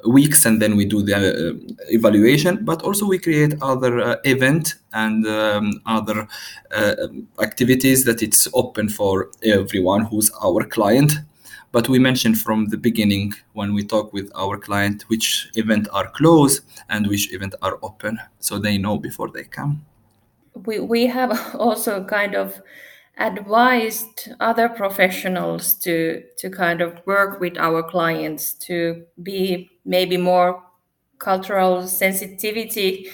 weeks 0.06 0.46
and 0.46 0.60
then 0.60 0.76
we 0.76 0.84
do 0.84 1.02
the 1.02 1.16
uh, 1.16 1.74
evaluation. 1.88 2.64
But 2.64 2.82
also 2.82 3.06
we 3.06 3.18
create 3.18 3.54
other 3.62 4.00
uh, 4.00 4.16
event 4.24 4.76
and 4.92 5.26
um, 5.26 5.80
other 5.86 6.28
uh, 6.74 7.08
activities 7.40 8.04
that 8.04 8.22
it's 8.22 8.48
open 8.54 8.88
for 8.88 9.30
everyone 9.42 10.04
who's 10.04 10.30
our 10.42 10.64
client. 10.64 11.12
But 11.72 11.88
we 11.88 11.98
mentioned 11.98 12.38
from 12.38 12.68
the 12.68 12.76
beginning 12.76 13.34
when 13.52 13.74
we 13.74 13.84
talk 13.84 14.12
with 14.12 14.30
our 14.34 14.56
client 14.56 15.04
which 15.08 15.50
event 15.56 15.88
are 15.92 16.08
closed 16.08 16.62
and 16.88 17.06
which 17.06 17.32
event 17.34 17.54
are 17.62 17.78
open 17.82 18.18
so 18.38 18.58
they 18.58 18.78
know 18.78 18.96
before 18.98 19.30
they 19.30 19.44
come. 19.44 19.84
We, 20.64 20.80
we 20.80 21.06
have 21.06 21.54
also 21.58 22.04
kind 22.04 22.34
of 22.34 22.62
advised 23.18 24.28
other 24.40 24.68
professionals 24.68 25.74
to 25.74 26.22
to 26.38 26.50
kind 26.50 26.80
of 26.82 27.00
work 27.06 27.40
with 27.40 27.56
our 27.58 27.82
clients 27.82 28.52
to 28.52 29.04
be 29.22 29.70
maybe 29.86 30.16
more 30.18 30.62
cultural 31.18 31.86
sensitivity 31.86 33.08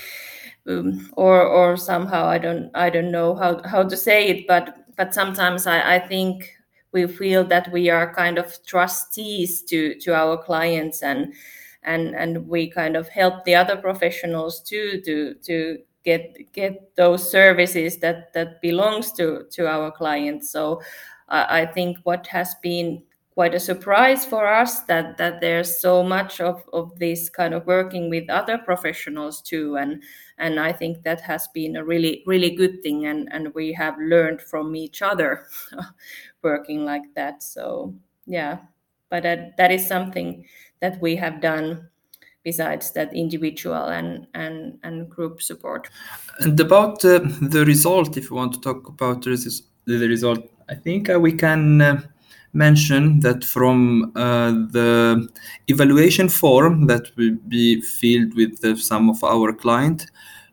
um, 0.67 1.09
or 1.17 1.43
or 1.47 1.77
somehow 1.77 2.27
I 2.27 2.39
don't 2.39 2.71
I 2.75 2.91
don't 2.91 3.13
know 3.13 3.35
how 3.37 3.63
how 3.65 3.83
to 3.85 3.97
say 3.97 4.29
it 4.29 4.47
but 4.47 4.77
but 4.97 5.15
sometimes 5.15 5.67
I, 5.67 5.97
I 5.97 5.99
think 6.01 6.51
we 6.93 7.07
feel 7.07 7.45
that 7.45 7.73
we 7.73 7.89
are 7.91 8.15
kind 8.15 8.39
of 8.39 8.59
trustees 8.67 9.63
to 9.65 9.95
to 10.01 10.15
our 10.15 10.37
clients 10.37 11.03
and 11.03 11.33
and 11.83 12.15
and 12.15 12.49
we 12.49 12.71
kind 12.71 12.97
of 12.97 13.09
help 13.09 13.45
the 13.45 13.55
other 13.55 13.77
professionals 13.77 14.61
too 14.63 15.01
to 15.05 15.35
to 15.45 15.79
get 16.05 16.53
get 16.53 16.95
those 16.97 17.31
services 17.31 17.99
that 17.99 18.33
that 18.35 18.61
belongs 18.61 19.13
to 19.13 19.47
to 19.51 19.67
our 19.69 19.91
clients. 19.91 20.51
So 20.51 20.81
I 21.29 21.67
think 21.67 21.99
what 22.03 22.27
has 22.27 22.55
been 22.63 23.03
quite 23.35 23.55
a 23.55 23.61
surprise 23.61 24.27
for 24.27 24.47
us 24.47 24.81
that 24.81 25.17
that 25.17 25.41
there's 25.41 25.81
so 25.81 26.03
much 26.03 26.41
of, 26.41 26.63
of 26.73 26.99
this 26.99 27.31
kind 27.31 27.55
of 27.55 27.67
working 27.67 28.11
with 28.11 28.29
other 28.29 28.59
professionals 28.59 29.41
too. 29.41 29.77
And 29.77 30.03
and 30.39 30.61
I 30.61 30.73
think 30.73 31.03
that 31.05 31.21
has 31.23 31.49
been 31.49 31.77
a 31.77 31.85
really 31.85 32.23
really 32.27 32.51
good 32.51 32.83
thing. 32.83 33.07
And 33.07 33.33
and 33.33 33.55
we 33.55 33.73
have 33.73 33.97
learned 33.99 34.43
from 34.43 34.77
each 34.77 35.01
other 35.03 35.47
working 36.43 36.85
like 36.85 37.15
that. 37.15 37.43
So 37.43 37.95
yeah. 38.27 38.59
But 39.09 39.25
that, 39.25 39.59
that 39.59 39.71
is 39.71 39.87
something 39.87 40.47
that 40.81 41.01
we 41.03 41.17
have 41.17 41.43
done 41.43 41.89
besides 42.45 42.93
that 42.93 43.13
individual 43.15 43.87
and 43.87 44.27
and, 44.35 44.79
and 44.83 45.09
group 45.09 45.43
support 45.43 45.89
and 46.41 46.59
about 46.61 47.05
uh, 47.05 47.21
the 47.41 47.65
result 47.67 48.17
if 48.17 48.31
you 48.31 48.37
want 48.37 48.53
to 48.53 48.61
talk 48.61 48.89
about 48.89 49.23
the, 49.23 50.09
result 50.09 50.41
i 50.69 50.75
think 50.75 51.09
uh, 51.11 51.19
we 51.19 51.33
can 51.33 51.81
uh, 51.81 52.01
mention 52.53 53.21
that 53.21 53.45
from 53.45 54.13
uh, 54.15 54.51
the 54.51 55.29
evaluation 55.69 56.29
form 56.29 56.87
that 56.87 57.11
will 57.17 57.37
be 57.49 57.81
filled 57.81 58.35
with 58.35 58.79
some 58.79 59.09
of 59.09 59.23
our 59.25 59.53
client, 59.53 60.07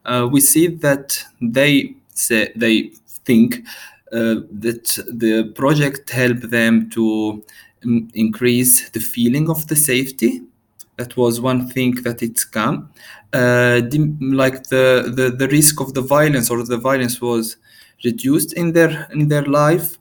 uh, 0.06 0.28
we 0.32 0.40
see 0.40 0.68
that 0.68 1.24
they 1.42 1.94
say 2.14 2.52
they 2.56 2.92
think 3.26 3.66
uh, 4.12 4.36
that 4.52 4.98
the 5.08 5.52
project 5.56 6.10
helped 6.10 6.50
them 6.50 6.90
to 6.90 7.44
um, 7.86 8.08
increase 8.14 8.90
the 8.90 9.00
feeling 9.00 9.50
of 9.50 9.68
the 9.68 9.76
safety. 9.76 10.42
That 11.00 11.16
was 11.16 11.40
one 11.52 11.62
thing 11.70 11.92
that 12.06 12.22
it's 12.22 12.44
come. 12.44 12.78
Uh, 13.32 13.82
like 14.42 14.58
the, 14.74 14.88
the 15.18 15.26
the 15.42 15.48
risk 15.58 15.76
of 15.80 15.94
the 15.98 16.02
violence 16.02 16.48
or 16.52 16.64
the 16.64 16.82
violence 16.90 17.16
was 17.22 17.58
reduced 18.04 18.52
in 18.54 18.74
their 18.74 19.08
in 19.14 19.28
their 19.28 19.48
life 19.64 19.98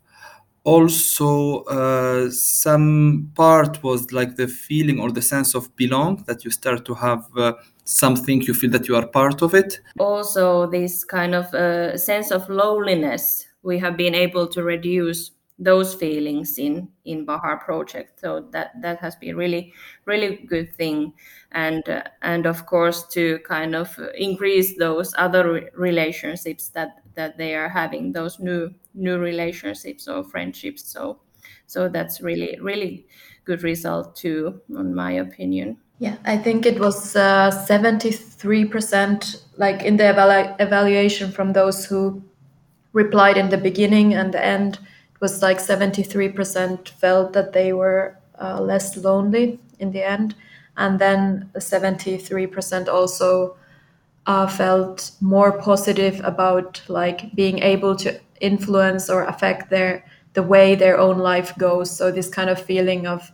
also 0.64 1.62
uh, 1.64 2.31
some 2.31 3.31
part 3.35 3.83
was 3.83 4.12
like 4.12 4.37
the 4.37 4.49
feeling 4.49 5.00
or 5.00 5.11
the 5.11 5.23
sense 5.23 5.55
of 5.55 5.75
belong 5.76 6.23
that 6.26 6.45
you 6.45 6.50
start 6.50 6.85
to 6.85 6.95
have 6.95 7.25
uh, 7.37 7.52
something 7.85 8.43
you 8.43 8.55
feel 8.55 8.71
that 8.71 8.87
you 8.88 8.95
are 8.95 9.07
part 9.07 9.40
of 9.40 9.55
it 9.55 9.81
also 9.99 10.67
this 10.67 11.05
kind 11.05 11.35
of 11.35 11.47
uh, 11.55 11.97
sense 11.97 12.31
of 12.31 12.49
loneliness 12.49 13.47
we 13.62 13.78
have 13.78 13.97
been 13.97 14.14
able 14.14 14.47
to 14.47 14.62
reduce 14.62 15.31
those 15.59 15.95
feelings 15.95 16.59
in 16.59 16.88
in 17.05 17.25
Bahar 17.25 17.59
project. 17.59 18.21
So 18.21 18.47
that 18.53 18.81
that 18.83 18.99
has 19.00 19.17
been 19.17 19.37
really 19.37 19.73
really 20.05 20.37
good 20.49 20.75
thing. 20.77 21.12
And 21.53 21.88
uh, 21.88 22.05
and 22.23 22.47
of 22.47 22.67
course 22.67 23.07
to 23.09 23.38
kind 23.41 23.75
of 23.75 23.99
increase 24.17 24.77
those 24.79 25.15
other 25.19 25.53
re- 25.53 25.69
relationships 25.75 26.69
that 26.71 27.00
that 27.15 27.38
they 27.38 27.55
are 27.55 27.69
having 27.69 28.12
those 28.12 28.38
new 28.38 28.71
new 28.95 29.19
relationships 29.19 30.09
or 30.09 30.25
friendships. 30.25 30.85
So 30.85 31.21
so 31.67 31.88
that's 31.88 32.21
really 32.21 32.59
really 32.61 33.07
good 33.45 33.62
result 33.62 34.15
too 34.17 34.61
in 34.71 34.95
my 34.95 35.12
opinion. 35.12 35.79
Yeah 36.00 36.17
i 36.25 36.37
think 36.37 36.65
it 36.65 36.79
was 36.79 37.17
uh, 37.17 37.50
73% 37.50 39.43
like 39.57 39.83
in 39.83 39.97
the 39.97 40.05
evalu- 40.05 40.55
evaluation 40.61 41.33
from 41.33 41.53
those 41.53 41.85
who 41.85 42.23
replied 42.93 43.37
in 43.37 43.49
the 43.50 43.59
beginning 43.59 44.15
and 44.15 44.33
the 44.33 44.45
end 44.45 44.79
was 45.21 45.43
like 45.43 45.61
73% 45.61 46.89
felt 46.91 47.33
that 47.33 47.53
they 47.53 47.73
were 47.73 48.17
uh, 48.41 48.61
less 48.61 48.97
lonely 48.97 49.59
in 49.79 49.93
the 49.93 50.03
end. 50.03 50.35
And 50.77 50.99
then 50.99 51.51
73% 51.59 52.89
also 52.89 53.57
uh, 54.27 54.47
felt 54.47 55.12
more 55.21 55.53
positive 55.53 56.21
about 56.25 56.83
like 56.88 57.35
being 57.35 57.61
able 57.61 57.97
to 57.97 58.21
influence 58.40 59.09
or 59.11 59.25
affect 59.25 59.71
their 59.71 60.05
the 60.35 60.42
way 60.42 60.75
their 60.75 60.99
own 60.99 61.19
life 61.19 61.57
goes. 61.59 61.90
So 61.97 62.11
this 62.12 62.29
kind 62.29 62.51
of 62.51 62.61
feeling 62.61 63.07
of 63.07 63.33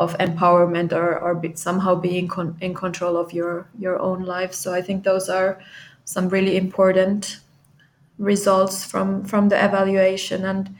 of 0.00 0.16
empowerment 0.18 0.92
or, 0.92 1.18
or 1.18 1.34
be, 1.34 1.54
somehow 1.54 1.94
being 1.94 2.26
con- 2.26 2.56
in 2.60 2.74
control 2.74 3.16
of 3.16 3.32
your 3.32 3.68
your 3.78 3.98
own 4.00 4.24
life. 4.24 4.52
So 4.52 4.72
i 4.74 4.82
think 4.82 5.04
those 5.04 5.28
are 5.28 5.60
some 6.04 6.28
really 6.28 6.56
important 6.56 7.38
results 8.18 8.84
from 8.84 9.24
from 9.24 9.48
the 9.48 9.64
evaluation. 9.64 10.44
And 10.44 10.74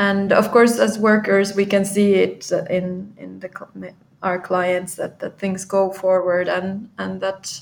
and 0.00 0.32
of 0.32 0.50
course 0.50 0.78
as 0.78 0.98
workers 0.98 1.54
we 1.54 1.64
can 1.64 1.84
see 1.84 2.14
it 2.14 2.50
in 2.68 3.14
in 3.18 3.38
the 3.38 3.94
our 4.22 4.38
clients 4.38 4.96
that 4.96 5.20
that 5.20 5.38
things 5.38 5.64
go 5.64 5.92
forward 5.92 6.48
and 6.48 6.88
and 6.98 7.20
that 7.20 7.60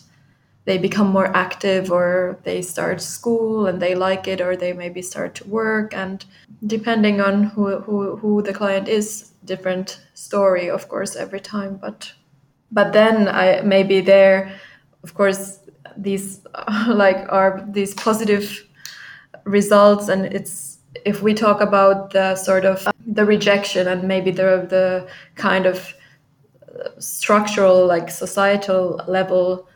they 0.68 0.76
become 0.76 1.06
more 1.06 1.34
active 1.34 1.90
or 1.90 2.38
they 2.42 2.60
start 2.60 3.00
school 3.00 3.66
and 3.66 3.80
they 3.80 3.94
like 3.94 4.28
it 4.28 4.38
or 4.38 4.54
they 4.54 4.74
maybe 4.74 5.00
start 5.00 5.34
to 5.34 5.48
work. 5.48 5.94
And 5.94 6.22
depending 6.66 7.22
on 7.22 7.44
who, 7.44 7.78
who, 7.78 8.16
who 8.16 8.42
the 8.42 8.52
client 8.52 8.86
is 8.86 9.30
different 9.46 9.98
story 10.12 10.68
of 10.68 10.86
course 10.90 11.16
every 11.16 11.40
time. 11.40 11.76
But 11.76 12.12
but 12.70 12.92
then 12.92 13.28
i 13.28 13.62
maybe 13.62 14.02
there 14.02 14.52
of 15.02 15.14
course 15.14 15.60
these 15.96 16.42
like 16.86 17.24
are 17.30 17.66
these 17.70 17.94
positive 17.94 18.62
results 19.44 20.08
and 20.08 20.26
it's 20.26 20.67
if 21.04 21.22
we 21.22 21.34
talk 21.34 21.60
about 21.60 22.12
the 22.12 22.36
sort 22.36 22.64
of 22.64 22.86
the 23.06 23.24
rejection 23.24 23.88
and 23.88 24.04
maybe 24.04 24.30
the 24.30 24.66
the 24.68 25.08
kind 25.34 25.66
of 25.66 25.94
structural 26.98 27.86
like 27.86 28.10
societal 28.10 29.00
level 29.08 29.68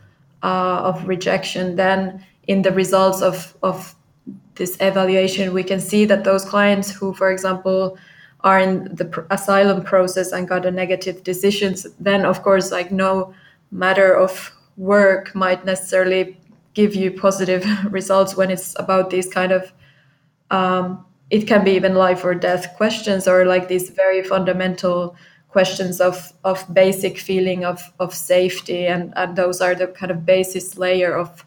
uh, 0.43 0.81
of 0.83 1.07
rejection, 1.07 1.75
then 1.75 2.23
in 2.47 2.61
the 2.61 2.71
results 2.71 3.21
of, 3.21 3.55
of 3.63 3.95
this 4.55 4.77
evaluation, 4.79 5.53
we 5.53 5.63
can 5.63 5.79
see 5.79 6.05
that 6.05 6.23
those 6.23 6.45
clients 6.45 6.91
who, 6.91 7.13
for 7.13 7.31
example, 7.31 7.97
are 8.41 8.59
in 8.59 8.93
the 8.95 9.05
pr- 9.05 9.21
asylum 9.29 9.83
process 9.83 10.31
and 10.31 10.47
got 10.47 10.65
a 10.65 10.71
negative 10.71 11.23
decisions, 11.23 11.87
then 11.99 12.25
of 12.25 12.43
course, 12.43 12.71
like 12.71 12.91
no 12.91 13.33
matter 13.71 14.13
of 14.13 14.51
work 14.75 15.33
might 15.33 15.65
necessarily 15.65 16.37
give 16.73 16.93
you 16.93 17.11
positive 17.11 17.65
results 17.91 18.35
when 18.35 18.51
it's 18.51 18.75
about 18.77 19.09
these 19.09 19.29
kind 19.29 19.51
of 19.51 19.71
um, 20.51 21.05
it 21.33 21.47
can 21.47 21.63
be 21.63 21.71
even 21.71 21.95
life 21.95 22.23
or 22.23 22.35
death 22.35 22.75
questions 22.77 23.27
or 23.27 23.43
like 23.43 23.67
these 23.67 23.89
very 23.89 24.21
fundamental 24.21 25.15
questions 25.49 25.99
of 25.99 26.31
of 26.43 26.63
basic 26.71 27.17
feeling 27.17 27.65
of 27.65 27.79
of 27.99 28.13
safety. 28.13 28.85
And 28.85 29.11
and 29.15 29.35
those 29.35 29.59
are 29.59 29.73
the 29.73 29.87
kind 29.87 30.11
of 30.11 30.25
basis 30.25 30.77
layer 30.77 31.17
of 31.17 31.43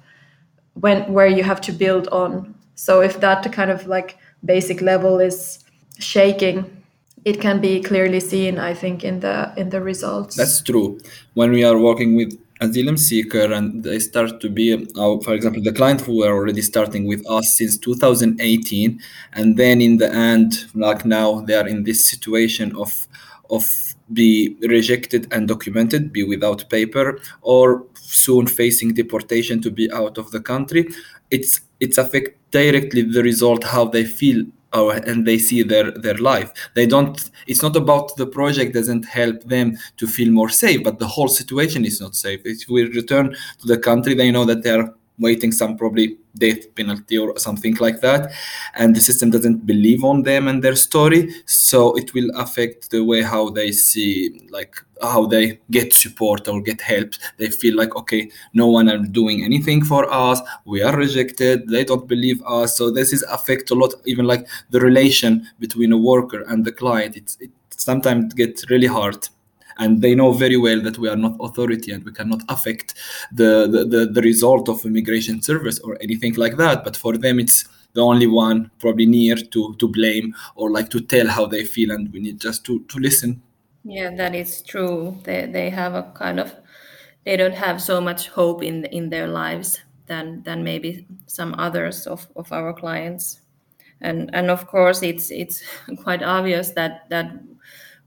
when 0.75 1.13
where 1.13 1.29
you 1.29 1.45
have 1.45 1.61
to 1.61 1.73
build 1.73 2.09
on. 2.09 2.55
So 2.75 3.01
if 3.01 3.21
that 3.21 3.53
kind 3.53 3.71
of 3.71 3.87
like 3.87 4.19
basic 4.45 4.81
level 4.81 5.21
is 5.21 5.65
shaking 5.99 6.77
it 7.25 7.41
can 7.41 7.61
be 7.61 7.83
clearly 7.83 8.21
seen 8.21 8.59
i 8.59 8.73
think 8.75 9.03
in 9.03 9.19
the 9.21 9.53
in 9.57 9.71
the 9.71 9.81
results. 9.81 10.37
That's 10.37 10.63
true. 10.63 11.01
When 11.35 11.51
we 11.51 11.65
are 11.65 11.79
working 11.79 12.15
with 12.15 12.39
asylum 12.61 12.97
seeker 12.97 13.53
and 13.53 13.83
they 13.83 13.99
start 13.99 14.41
to 14.41 14.49
be 14.49 14.73
uh, 14.75 15.19
for 15.21 15.35
example 15.35 15.63
the 15.63 15.73
client 15.73 16.01
who 16.01 16.19
were 16.19 16.33
already 16.33 16.63
starting 16.63 17.07
with 17.07 17.23
us 17.29 17.57
since 17.57 17.77
2018 17.79 18.99
and 19.35 19.57
then 19.57 19.81
in 19.81 19.99
the 19.99 20.11
end 20.13 20.67
like 20.75 21.05
now 21.05 21.41
they 21.41 21.55
are 21.55 21.69
in 21.69 21.85
this 21.85 22.07
situation 22.07 22.75
of 22.77 23.07
of 23.51 23.65
be 24.13 24.57
rejected 24.63 25.27
and 25.33 25.49
documented, 25.49 26.13
be 26.13 26.23
without 26.23 26.69
paper, 26.71 27.19
or 27.43 27.85
soon 27.95 28.47
facing 28.47 28.95
deportation 28.95 29.61
to 29.63 29.71
be 29.71 29.91
out 29.93 30.19
of 30.19 30.31
the 30.31 30.41
country. 30.41 30.89
It's 31.31 31.61
it's 31.81 31.99
affect 31.99 32.39
directly 32.51 33.03
the 33.03 33.23
result 33.23 33.65
how 33.65 33.87
they 33.87 34.05
feel 34.05 34.45
and 34.91 35.27
they 35.27 35.39
see 35.39 35.63
their 35.63 35.91
their 35.91 36.19
life. 36.33 36.51
They 36.75 36.87
don't. 36.87 37.17
It's 37.47 37.63
not 37.63 37.77
about 37.77 38.17
the 38.17 38.27
project 38.27 38.75
doesn't 38.75 39.05
help 39.05 39.43
them 39.45 39.77
to 39.97 40.07
feel 40.07 40.31
more 40.33 40.49
safe, 40.49 40.83
but 40.85 40.99
the 40.99 41.07
whole 41.15 41.29
situation 41.29 41.85
is 41.85 42.01
not 42.01 42.15
safe. 42.15 42.41
If 42.45 42.69
we 42.69 42.85
return 42.85 43.27
to 43.61 43.67
the 43.67 43.79
country, 43.79 44.15
they 44.15 44.31
know 44.31 44.45
that 44.45 44.63
they 44.63 44.71
are 44.71 44.95
waiting 45.19 45.53
some 45.53 45.77
probably 45.77 46.19
death 46.39 46.75
penalty 46.75 47.17
or 47.19 47.39
something 47.39 47.75
like 47.77 48.01
that. 48.01 48.33
And 48.75 48.95
the 48.95 49.01
system 49.01 49.31
doesn't 49.31 49.67
believe 49.67 50.05
on 50.05 50.23
them 50.23 50.49
and 50.49 50.63
their 50.63 50.77
story. 50.77 51.35
So 51.47 51.97
it 51.97 52.13
will 52.15 52.31
affect 52.35 52.91
the 52.91 53.03
way 53.05 53.23
how 53.23 53.51
they 53.51 53.73
see 53.73 54.47
like 54.51 54.77
how 55.03 55.27
they 55.27 55.61
get 55.71 55.93
support 55.93 56.49
or 56.49 56.61
get 56.61 56.81
help. 56.81 57.11
They 57.39 57.49
feel 57.49 57.77
like 57.77 57.97
okay 57.97 58.31
no 58.55 58.67
one 58.67 58.89
is 58.89 59.09
doing 59.11 59.45
anything 59.45 59.85
for 59.85 60.11
us. 60.13 60.41
We 60.65 60.83
are 60.83 60.97
rejected. 60.97 61.69
They 61.69 61.85
don't 61.85 62.09
believe 62.09 62.43
us. 62.47 62.77
So 62.77 62.91
this 62.91 63.13
is 63.13 63.23
affect 63.25 63.71
a 63.71 63.75
lot 63.75 63.95
even 64.05 64.27
like 64.27 64.47
the 64.71 64.81
relation 64.81 65.47
between 65.59 65.93
a 65.93 65.99
worker 65.99 66.43
and 66.49 66.65
the 66.65 66.73
client. 66.73 67.17
It's 67.17 67.37
it 67.41 67.51
sometimes 67.71 68.35
gets 68.35 68.71
really 68.71 68.87
hard 68.87 69.29
and 69.79 70.03
they 70.03 70.15
know 70.15 70.33
very 70.33 70.57
well 70.57 70.81
that 70.81 70.99
we 70.99 71.09
are 71.09 71.17
not 71.17 71.37
authority 71.41 71.93
and 71.93 72.05
we 72.05 72.13
cannot 72.13 72.43
affect 72.49 72.95
the, 73.33 73.67
the, 73.71 73.85
the, 73.85 74.07
the 74.07 74.23
result 74.23 74.69
of 74.69 74.85
immigration 74.85 75.43
service 75.43 75.79
or 75.81 75.99
anything 76.01 76.35
like 76.35 76.57
that. 76.57 76.85
But 76.85 76.97
for 76.97 77.17
them 77.17 77.39
it's 77.39 77.65
the 77.93 78.03
only 78.03 78.27
one 78.27 78.71
probably 78.79 79.07
near 79.07 79.37
to 79.37 79.75
to 79.79 79.89
blame 79.89 80.35
or 80.55 80.71
like 80.71 80.91
to 80.91 81.01
tell 81.01 81.27
how 81.27 81.47
they 81.47 81.65
feel 81.65 81.91
and 81.91 82.13
we 82.13 82.21
need 82.21 82.41
just 82.41 82.65
to 82.65 82.81
to 82.85 82.99
listen. 82.99 83.43
Yeah 83.85 84.15
that 84.17 84.35
is 84.35 84.63
true. 84.63 85.19
They 85.25 85.47
they 85.47 85.71
have 85.71 85.95
a 85.95 86.03
kind 86.15 86.39
of 86.39 86.55
they 87.25 87.37
don't 87.37 87.55
have 87.55 87.81
so 87.81 88.01
much 88.01 88.29
hope 88.29 88.63
in 88.63 88.85
in 88.87 89.11
their 89.11 89.29
lives 89.29 89.81
than 90.07 90.43
than 90.43 90.63
maybe 90.63 91.07
some 91.27 91.55
others 91.59 92.07
of, 92.07 92.29
of 92.37 92.53
our 92.53 92.73
clients. 92.73 93.41
And 94.01 94.31
and 94.35 94.51
of 94.51 94.67
course 94.67 95.03
it's 95.03 95.31
it's 95.31 95.63
quite 96.03 96.23
obvious 96.23 96.71
that 96.73 97.09
that 97.11 97.33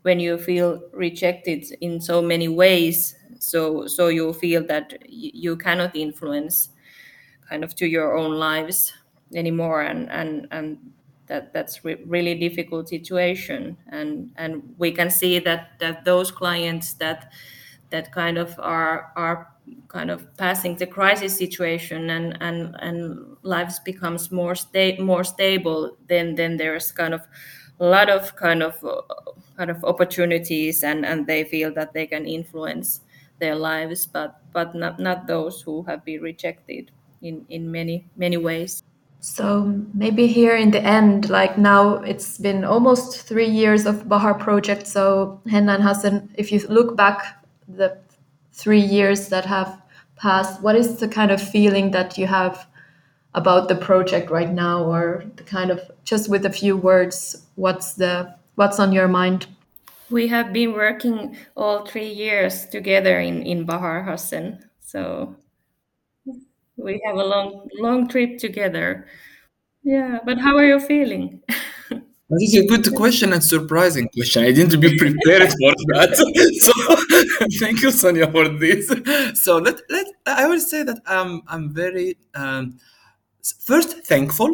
when 0.10 0.20
you 0.20 0.38
feel 0.38 0.82
rejected 0.94 1.66
in 1.82 2.02
so 2.02 2.22
many 2.22 2.48
ways 2.50 3.16
so 3.40 3.88
so 3.88 4.10
you 4.10 4.34
feel 4.34 4.66
that 4.68 4.98
you 5.08 5.56
cannot 5.58 5.96
influence 5.96 6.70
kind 7.48 7.64
of 7.64 7.76
to 7.76 7.88
your 7.88 8.18
own 8.18 8.34
lives 8.34 8.94
anymore 9.36 9.82
and 9.82 10.10
and 10.12 10.48
and 10.52 10.78
that 11.28 11.54
that's 11.54 11.86
re- 11.86 12.04
really 12.08 12.34
difficult 12.36 12.90
situation. 12.90 13.78
And 13.92 14.32
and 14.38 14.64
we 14.80 14.92
can 14.92 15.12
see 15.12 15.40
that 15.40 15.80
that 15.80 16.06
those 16.06 16.32
clients 16.32 16.94
that 16.96 17.32
that 17.92 18.12
kind 18.12 18.38
of 18.38 18.56
are 18.60 19.12
are 19.16 19.54
kind 19.88 20.10
of 20.10 20.36
passing 20.38 20.76
the 20.78 20.88
crisis 20.88 21.38
situation 21.38 22.10
and 22.10 22.38
and 22.42 22.76
and 22.80 23.38
lives 23.44 23.80
becomes 23.80 24.32
more 24.32 24.56
sta- 24.56 24.98
more 25.00 25.24
stable 25.24 25.98
then 26.08 26.34
then 26.36 26.58
there's 26.58 26.92
kind 26.92 27.14
of 27.14 27.22
lot 27.86 28.10
of 28.10 28.36
kind 28.36 28.64
of 28.64 28.84
uh, 28.84 29.02
kind 29.58 29.72
of 29.72 29.84
opportunities 29.84 30.84
and 30.84 31.06
and 31.06 31.28
they 31.28 31.44
feel 31.44 31.74
that 31.74 31.94
they 31.94 32.06
can 32.06 32.26
influence 32.26 33.02
their 33.40 33.56
lives 33.56 34.06
but 34.06 34.42
but 34.54 34.76
not 34.76 35.00
not 35.00 35.28
those 35.28 35.62
who 35.62 35.84
have 35.84 36.04
been 36.04 36.22
rejected 36.22 36.92
in 37.22 37.46
in 37.50 37.72
many 37.72 38.06
many 38.18 38.38
ways 38.38 38.84
so 39.22 39.84
maybe 39.94 40.28
here 40.28 40.56
in 40.56 40.72
the 40.72 40.82
end, 40.82 41.30
like 41.30 41.58
now 41.58 41.96
it's 42.04 42.38
been 42.38 42.64
almost 42.64 43.28
three 43.28 43.50
years 43.50 43.86
of 43.86 44.08
Bahar 44.08 44.34
project. 44.34 44.88
So 44.88 45.42
Henna 45.50 45.74
and 45.74 45.84
Hassen, 45.84 46.30
if 46.36 46.52
you 46.52 46.66
look 46.70 46.96
back 46.96 47.44
the 47.68 47.98
three 48.54 48.80
years 48.80 49.28
that 49.30 49.46
have 49.46 49.82
passed, 50.16 50.62
what 50.62 50.76
is 50.76 50.98
the 50.98 51.08
kind 51.08 51.32
of 51.32 51.42
feeling 51.42 51.92
that 51.92 52.18
you 52.18 52.28
have 52.28 52.66
about 53.34 53.68
the 53.68 53.76
project 53.76 54.30
right 54.32 54.52
now, 54.52 54.84
or 54.84 55.24
the 55.36 55.44
kind 55.44 55.72
of 55.72 55.80
just 56.04 56.30
with 56.30 56.46
a 56.46 56.52
few 56.52 56.76
words, 56.76 57.46
what's 57.56 57.94
the 57.94 58.36
what's 58.56 58.80
on 58.80 58.92
your 58.92 59.08
mind? 59.08 59.48
We 60.10 60.28
have 60.28 60.52
been 60.52 60.74
working 60.74 61.38
all 61.56 61.86
three 61.86 62.10
years 62.10 62.66
together 62.66 63.20
in 63.20 63.44
in 63.44 63.66
Bahar 63.66 64.04
Hassen. 64.04 64.66
So 64.82 65.36
we 66.80 67.02
have 67.06 67.16
a 67.16 67.24
long 67.24 67.68
long 67.80 68.08
trip 68.08 68.38
together 68.38 69.06
yeah 69.84 70.20
but 70.26 70.38
how 70.40 70.56
are 70.58 70.66
you 70.66 70.80
feeling 70.80 71.42
That 72.32 72.44
is 72.44 72.56
a 72.56 72.66
good 72.68 72.94
question 72.96 73.34
and 73.34 73.44
surprising 73.44 74.08
question. 74.14 74.44
I 74.44 74.52
didn't 74.52 74.80
be 74.80 74.96
prepared 74.96 75.50
for 75.50 75.74
that. 75.90 76.14
So 76.66 76.74
thank 77.60 77.82
you, 77.82 77.90
Sanja, 77.90 78.30
for 78.32 78.46
this. 78.62 78.86
So 79.44 79.58
let 79.58 79.82
let 79.90 80.06
I 80.28 80.46
will 80.46 80.60
say 80.60 80.84
that 80.84 81.00
I'm 81.08 81.42
I'm 81.48 81.74
very 81.74 82.18
um, 82.36 82.78
first 83.44 84.06
thankful, 84.06 84.52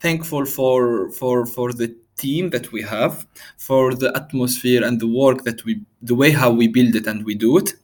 thankful 0.00 0.44
for 0.46 1.10
for 1.10 1.46
for 1.46 1.72
the 1.72 1.94
team 2.16 2.50
that 2.50 2.72
we 2.72 2.82
have, 2.82 3.26
for 3.58 3.94
the 3.94 4.14
atmosphere 4.16 4.84
and 4.84 5.00
the 5.00 5.06
work 5.06 5.44
that 5.44 5.64
we 5.64 5.80
the 6.02 6.14
way 6.14 6.30
how 6.30 6.50
we 6.50 6.68
build 6.68 6.94
it 6.94 7.06
and 7.06 7.24
we 7.24 7.34
do 7.34 7.58
it. 7.58 7.74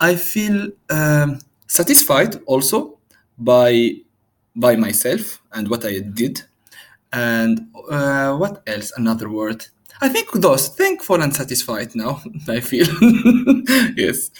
I 0.00 0.16
feel 0.16 0.68
um, 0.90 1.40
satisfied 1.66 2.36
also 2.46 2.98
by 3.38 4.00
by 4.54 4.76
myself 4.76 5.42
and 5.52 5.68
what 5.68 5.84
I 5.84 6.00
did. 6.00 6.42
And 7.12 7.68
uh, 7.90 8.36
what 8.36 8.62
else? 8.66 8.92
Another 8.96 9.30
word. 9.30 9.66
I 10.00 10.08
think 10.08 10.32
those 10.32 10.68
thankful 10.68 11.22
and 11.22 11.34
satisfied 11.34 11.94
now. 11.94 12.22
I 12.48 12.60
feel 12.60 12.86
yes. 13.96 14.30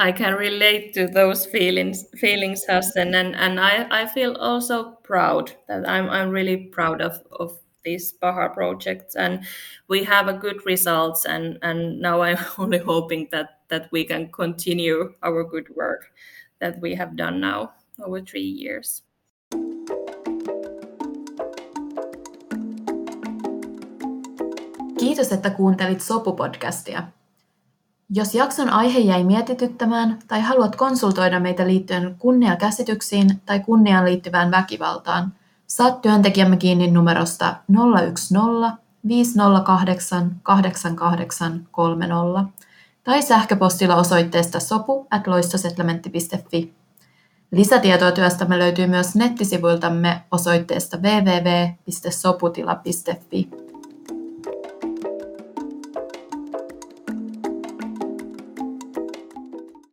I 0.00 0.12
can 0.12 0.32
relate 0.34 0.94
to 0.94 1.06
those 1.06 1.44
feelings, 1.44 2.06
feelings, 2.16 2.64
Hassan, 2.64 3.14
and 3.14 3.36
and 3.36 3.60
I, 3.60 3.86
I 3.90 4.06
feel 4.06 4.34
also 4.36 4.92
proud 5.02 5.52
that 5.68 5.86
I'm 5.86 6.08
I'm 6.08 6.30
really 6.30 6.56
proud 6.56 7.02
of 7.02 7.20
of 7.38 7.58
these 7.84 8.10
Bahar 8.12 8.48
projects, 8.48 9.14
and 9.14 9.44
we 9.88 10.04
have 10.04 10.26
a 10.28 10.32
good 10.32 10.64
results, 10.64 11.26
and 11.26 11.58
and 11.60 12.00
now 12.00 12.22
I'm 12.22 12.38
only 12.58 12.78
hoping 12.78 13.28
that 13.32 13.60
that 13.68 13.92
we 13.92 14.04
can 14.04 14.32
continue 14.32 15.12
our 15.22 15.44
good 15.44 15.68
work 15.76 16.10
that 16.60 16.80
we 16.80 16.94
have 16.94 17.14
done 17.14 17.38
now 17.40 17.72
over 18.02 18.22
three 18.22 18.40
years. 18.40 19.04
Kiitos, 24.98 25.32
että 25.32 25.50
kuuntelit 25.50 26.00
Sopu-podcastia. 26.00 27.19
Jos 28.12 28.34
jakson 28.34 28.70
aihe 28.70 28.98
jäi 28.98 29.24
mietityttämään 29.24 30.18
tai 30.28 30.40
haluat 30.40 30.76
konsultoida 30.76 31.40
meitä 31.40 31.66
liittyen 31.66 32.16
kunniakäsityksiin 32.18 33.42
tai 33.46 33.60
kunniaan 33.60 34.04
liittyvään 34.04 34.50
väkivaltaan, 34.50 35.32
saat 35.66 36.02
työntekijämme 36.02 36.56
kiinni 36.56 36.90
numerosta 36.90 37.56
010 37.72 38.72
508 39.08 40.36
8830 40.42 42.44
tai 43.04 43.22
sähköpostilla 43.22 43.96
osoitteesta 43.96 44.60
sopu 44.60 45.06
at. 45.10 45.24
Lisätietoa 47.50 48.12
työstämme 48.12 48.58
löytyy 48.58 48.86
myös 48.86 49.14
nettisivuiltamme 49.14 50.22
osoitteesta 50.30 50.96
www.soputila.fi. 50.96 53.69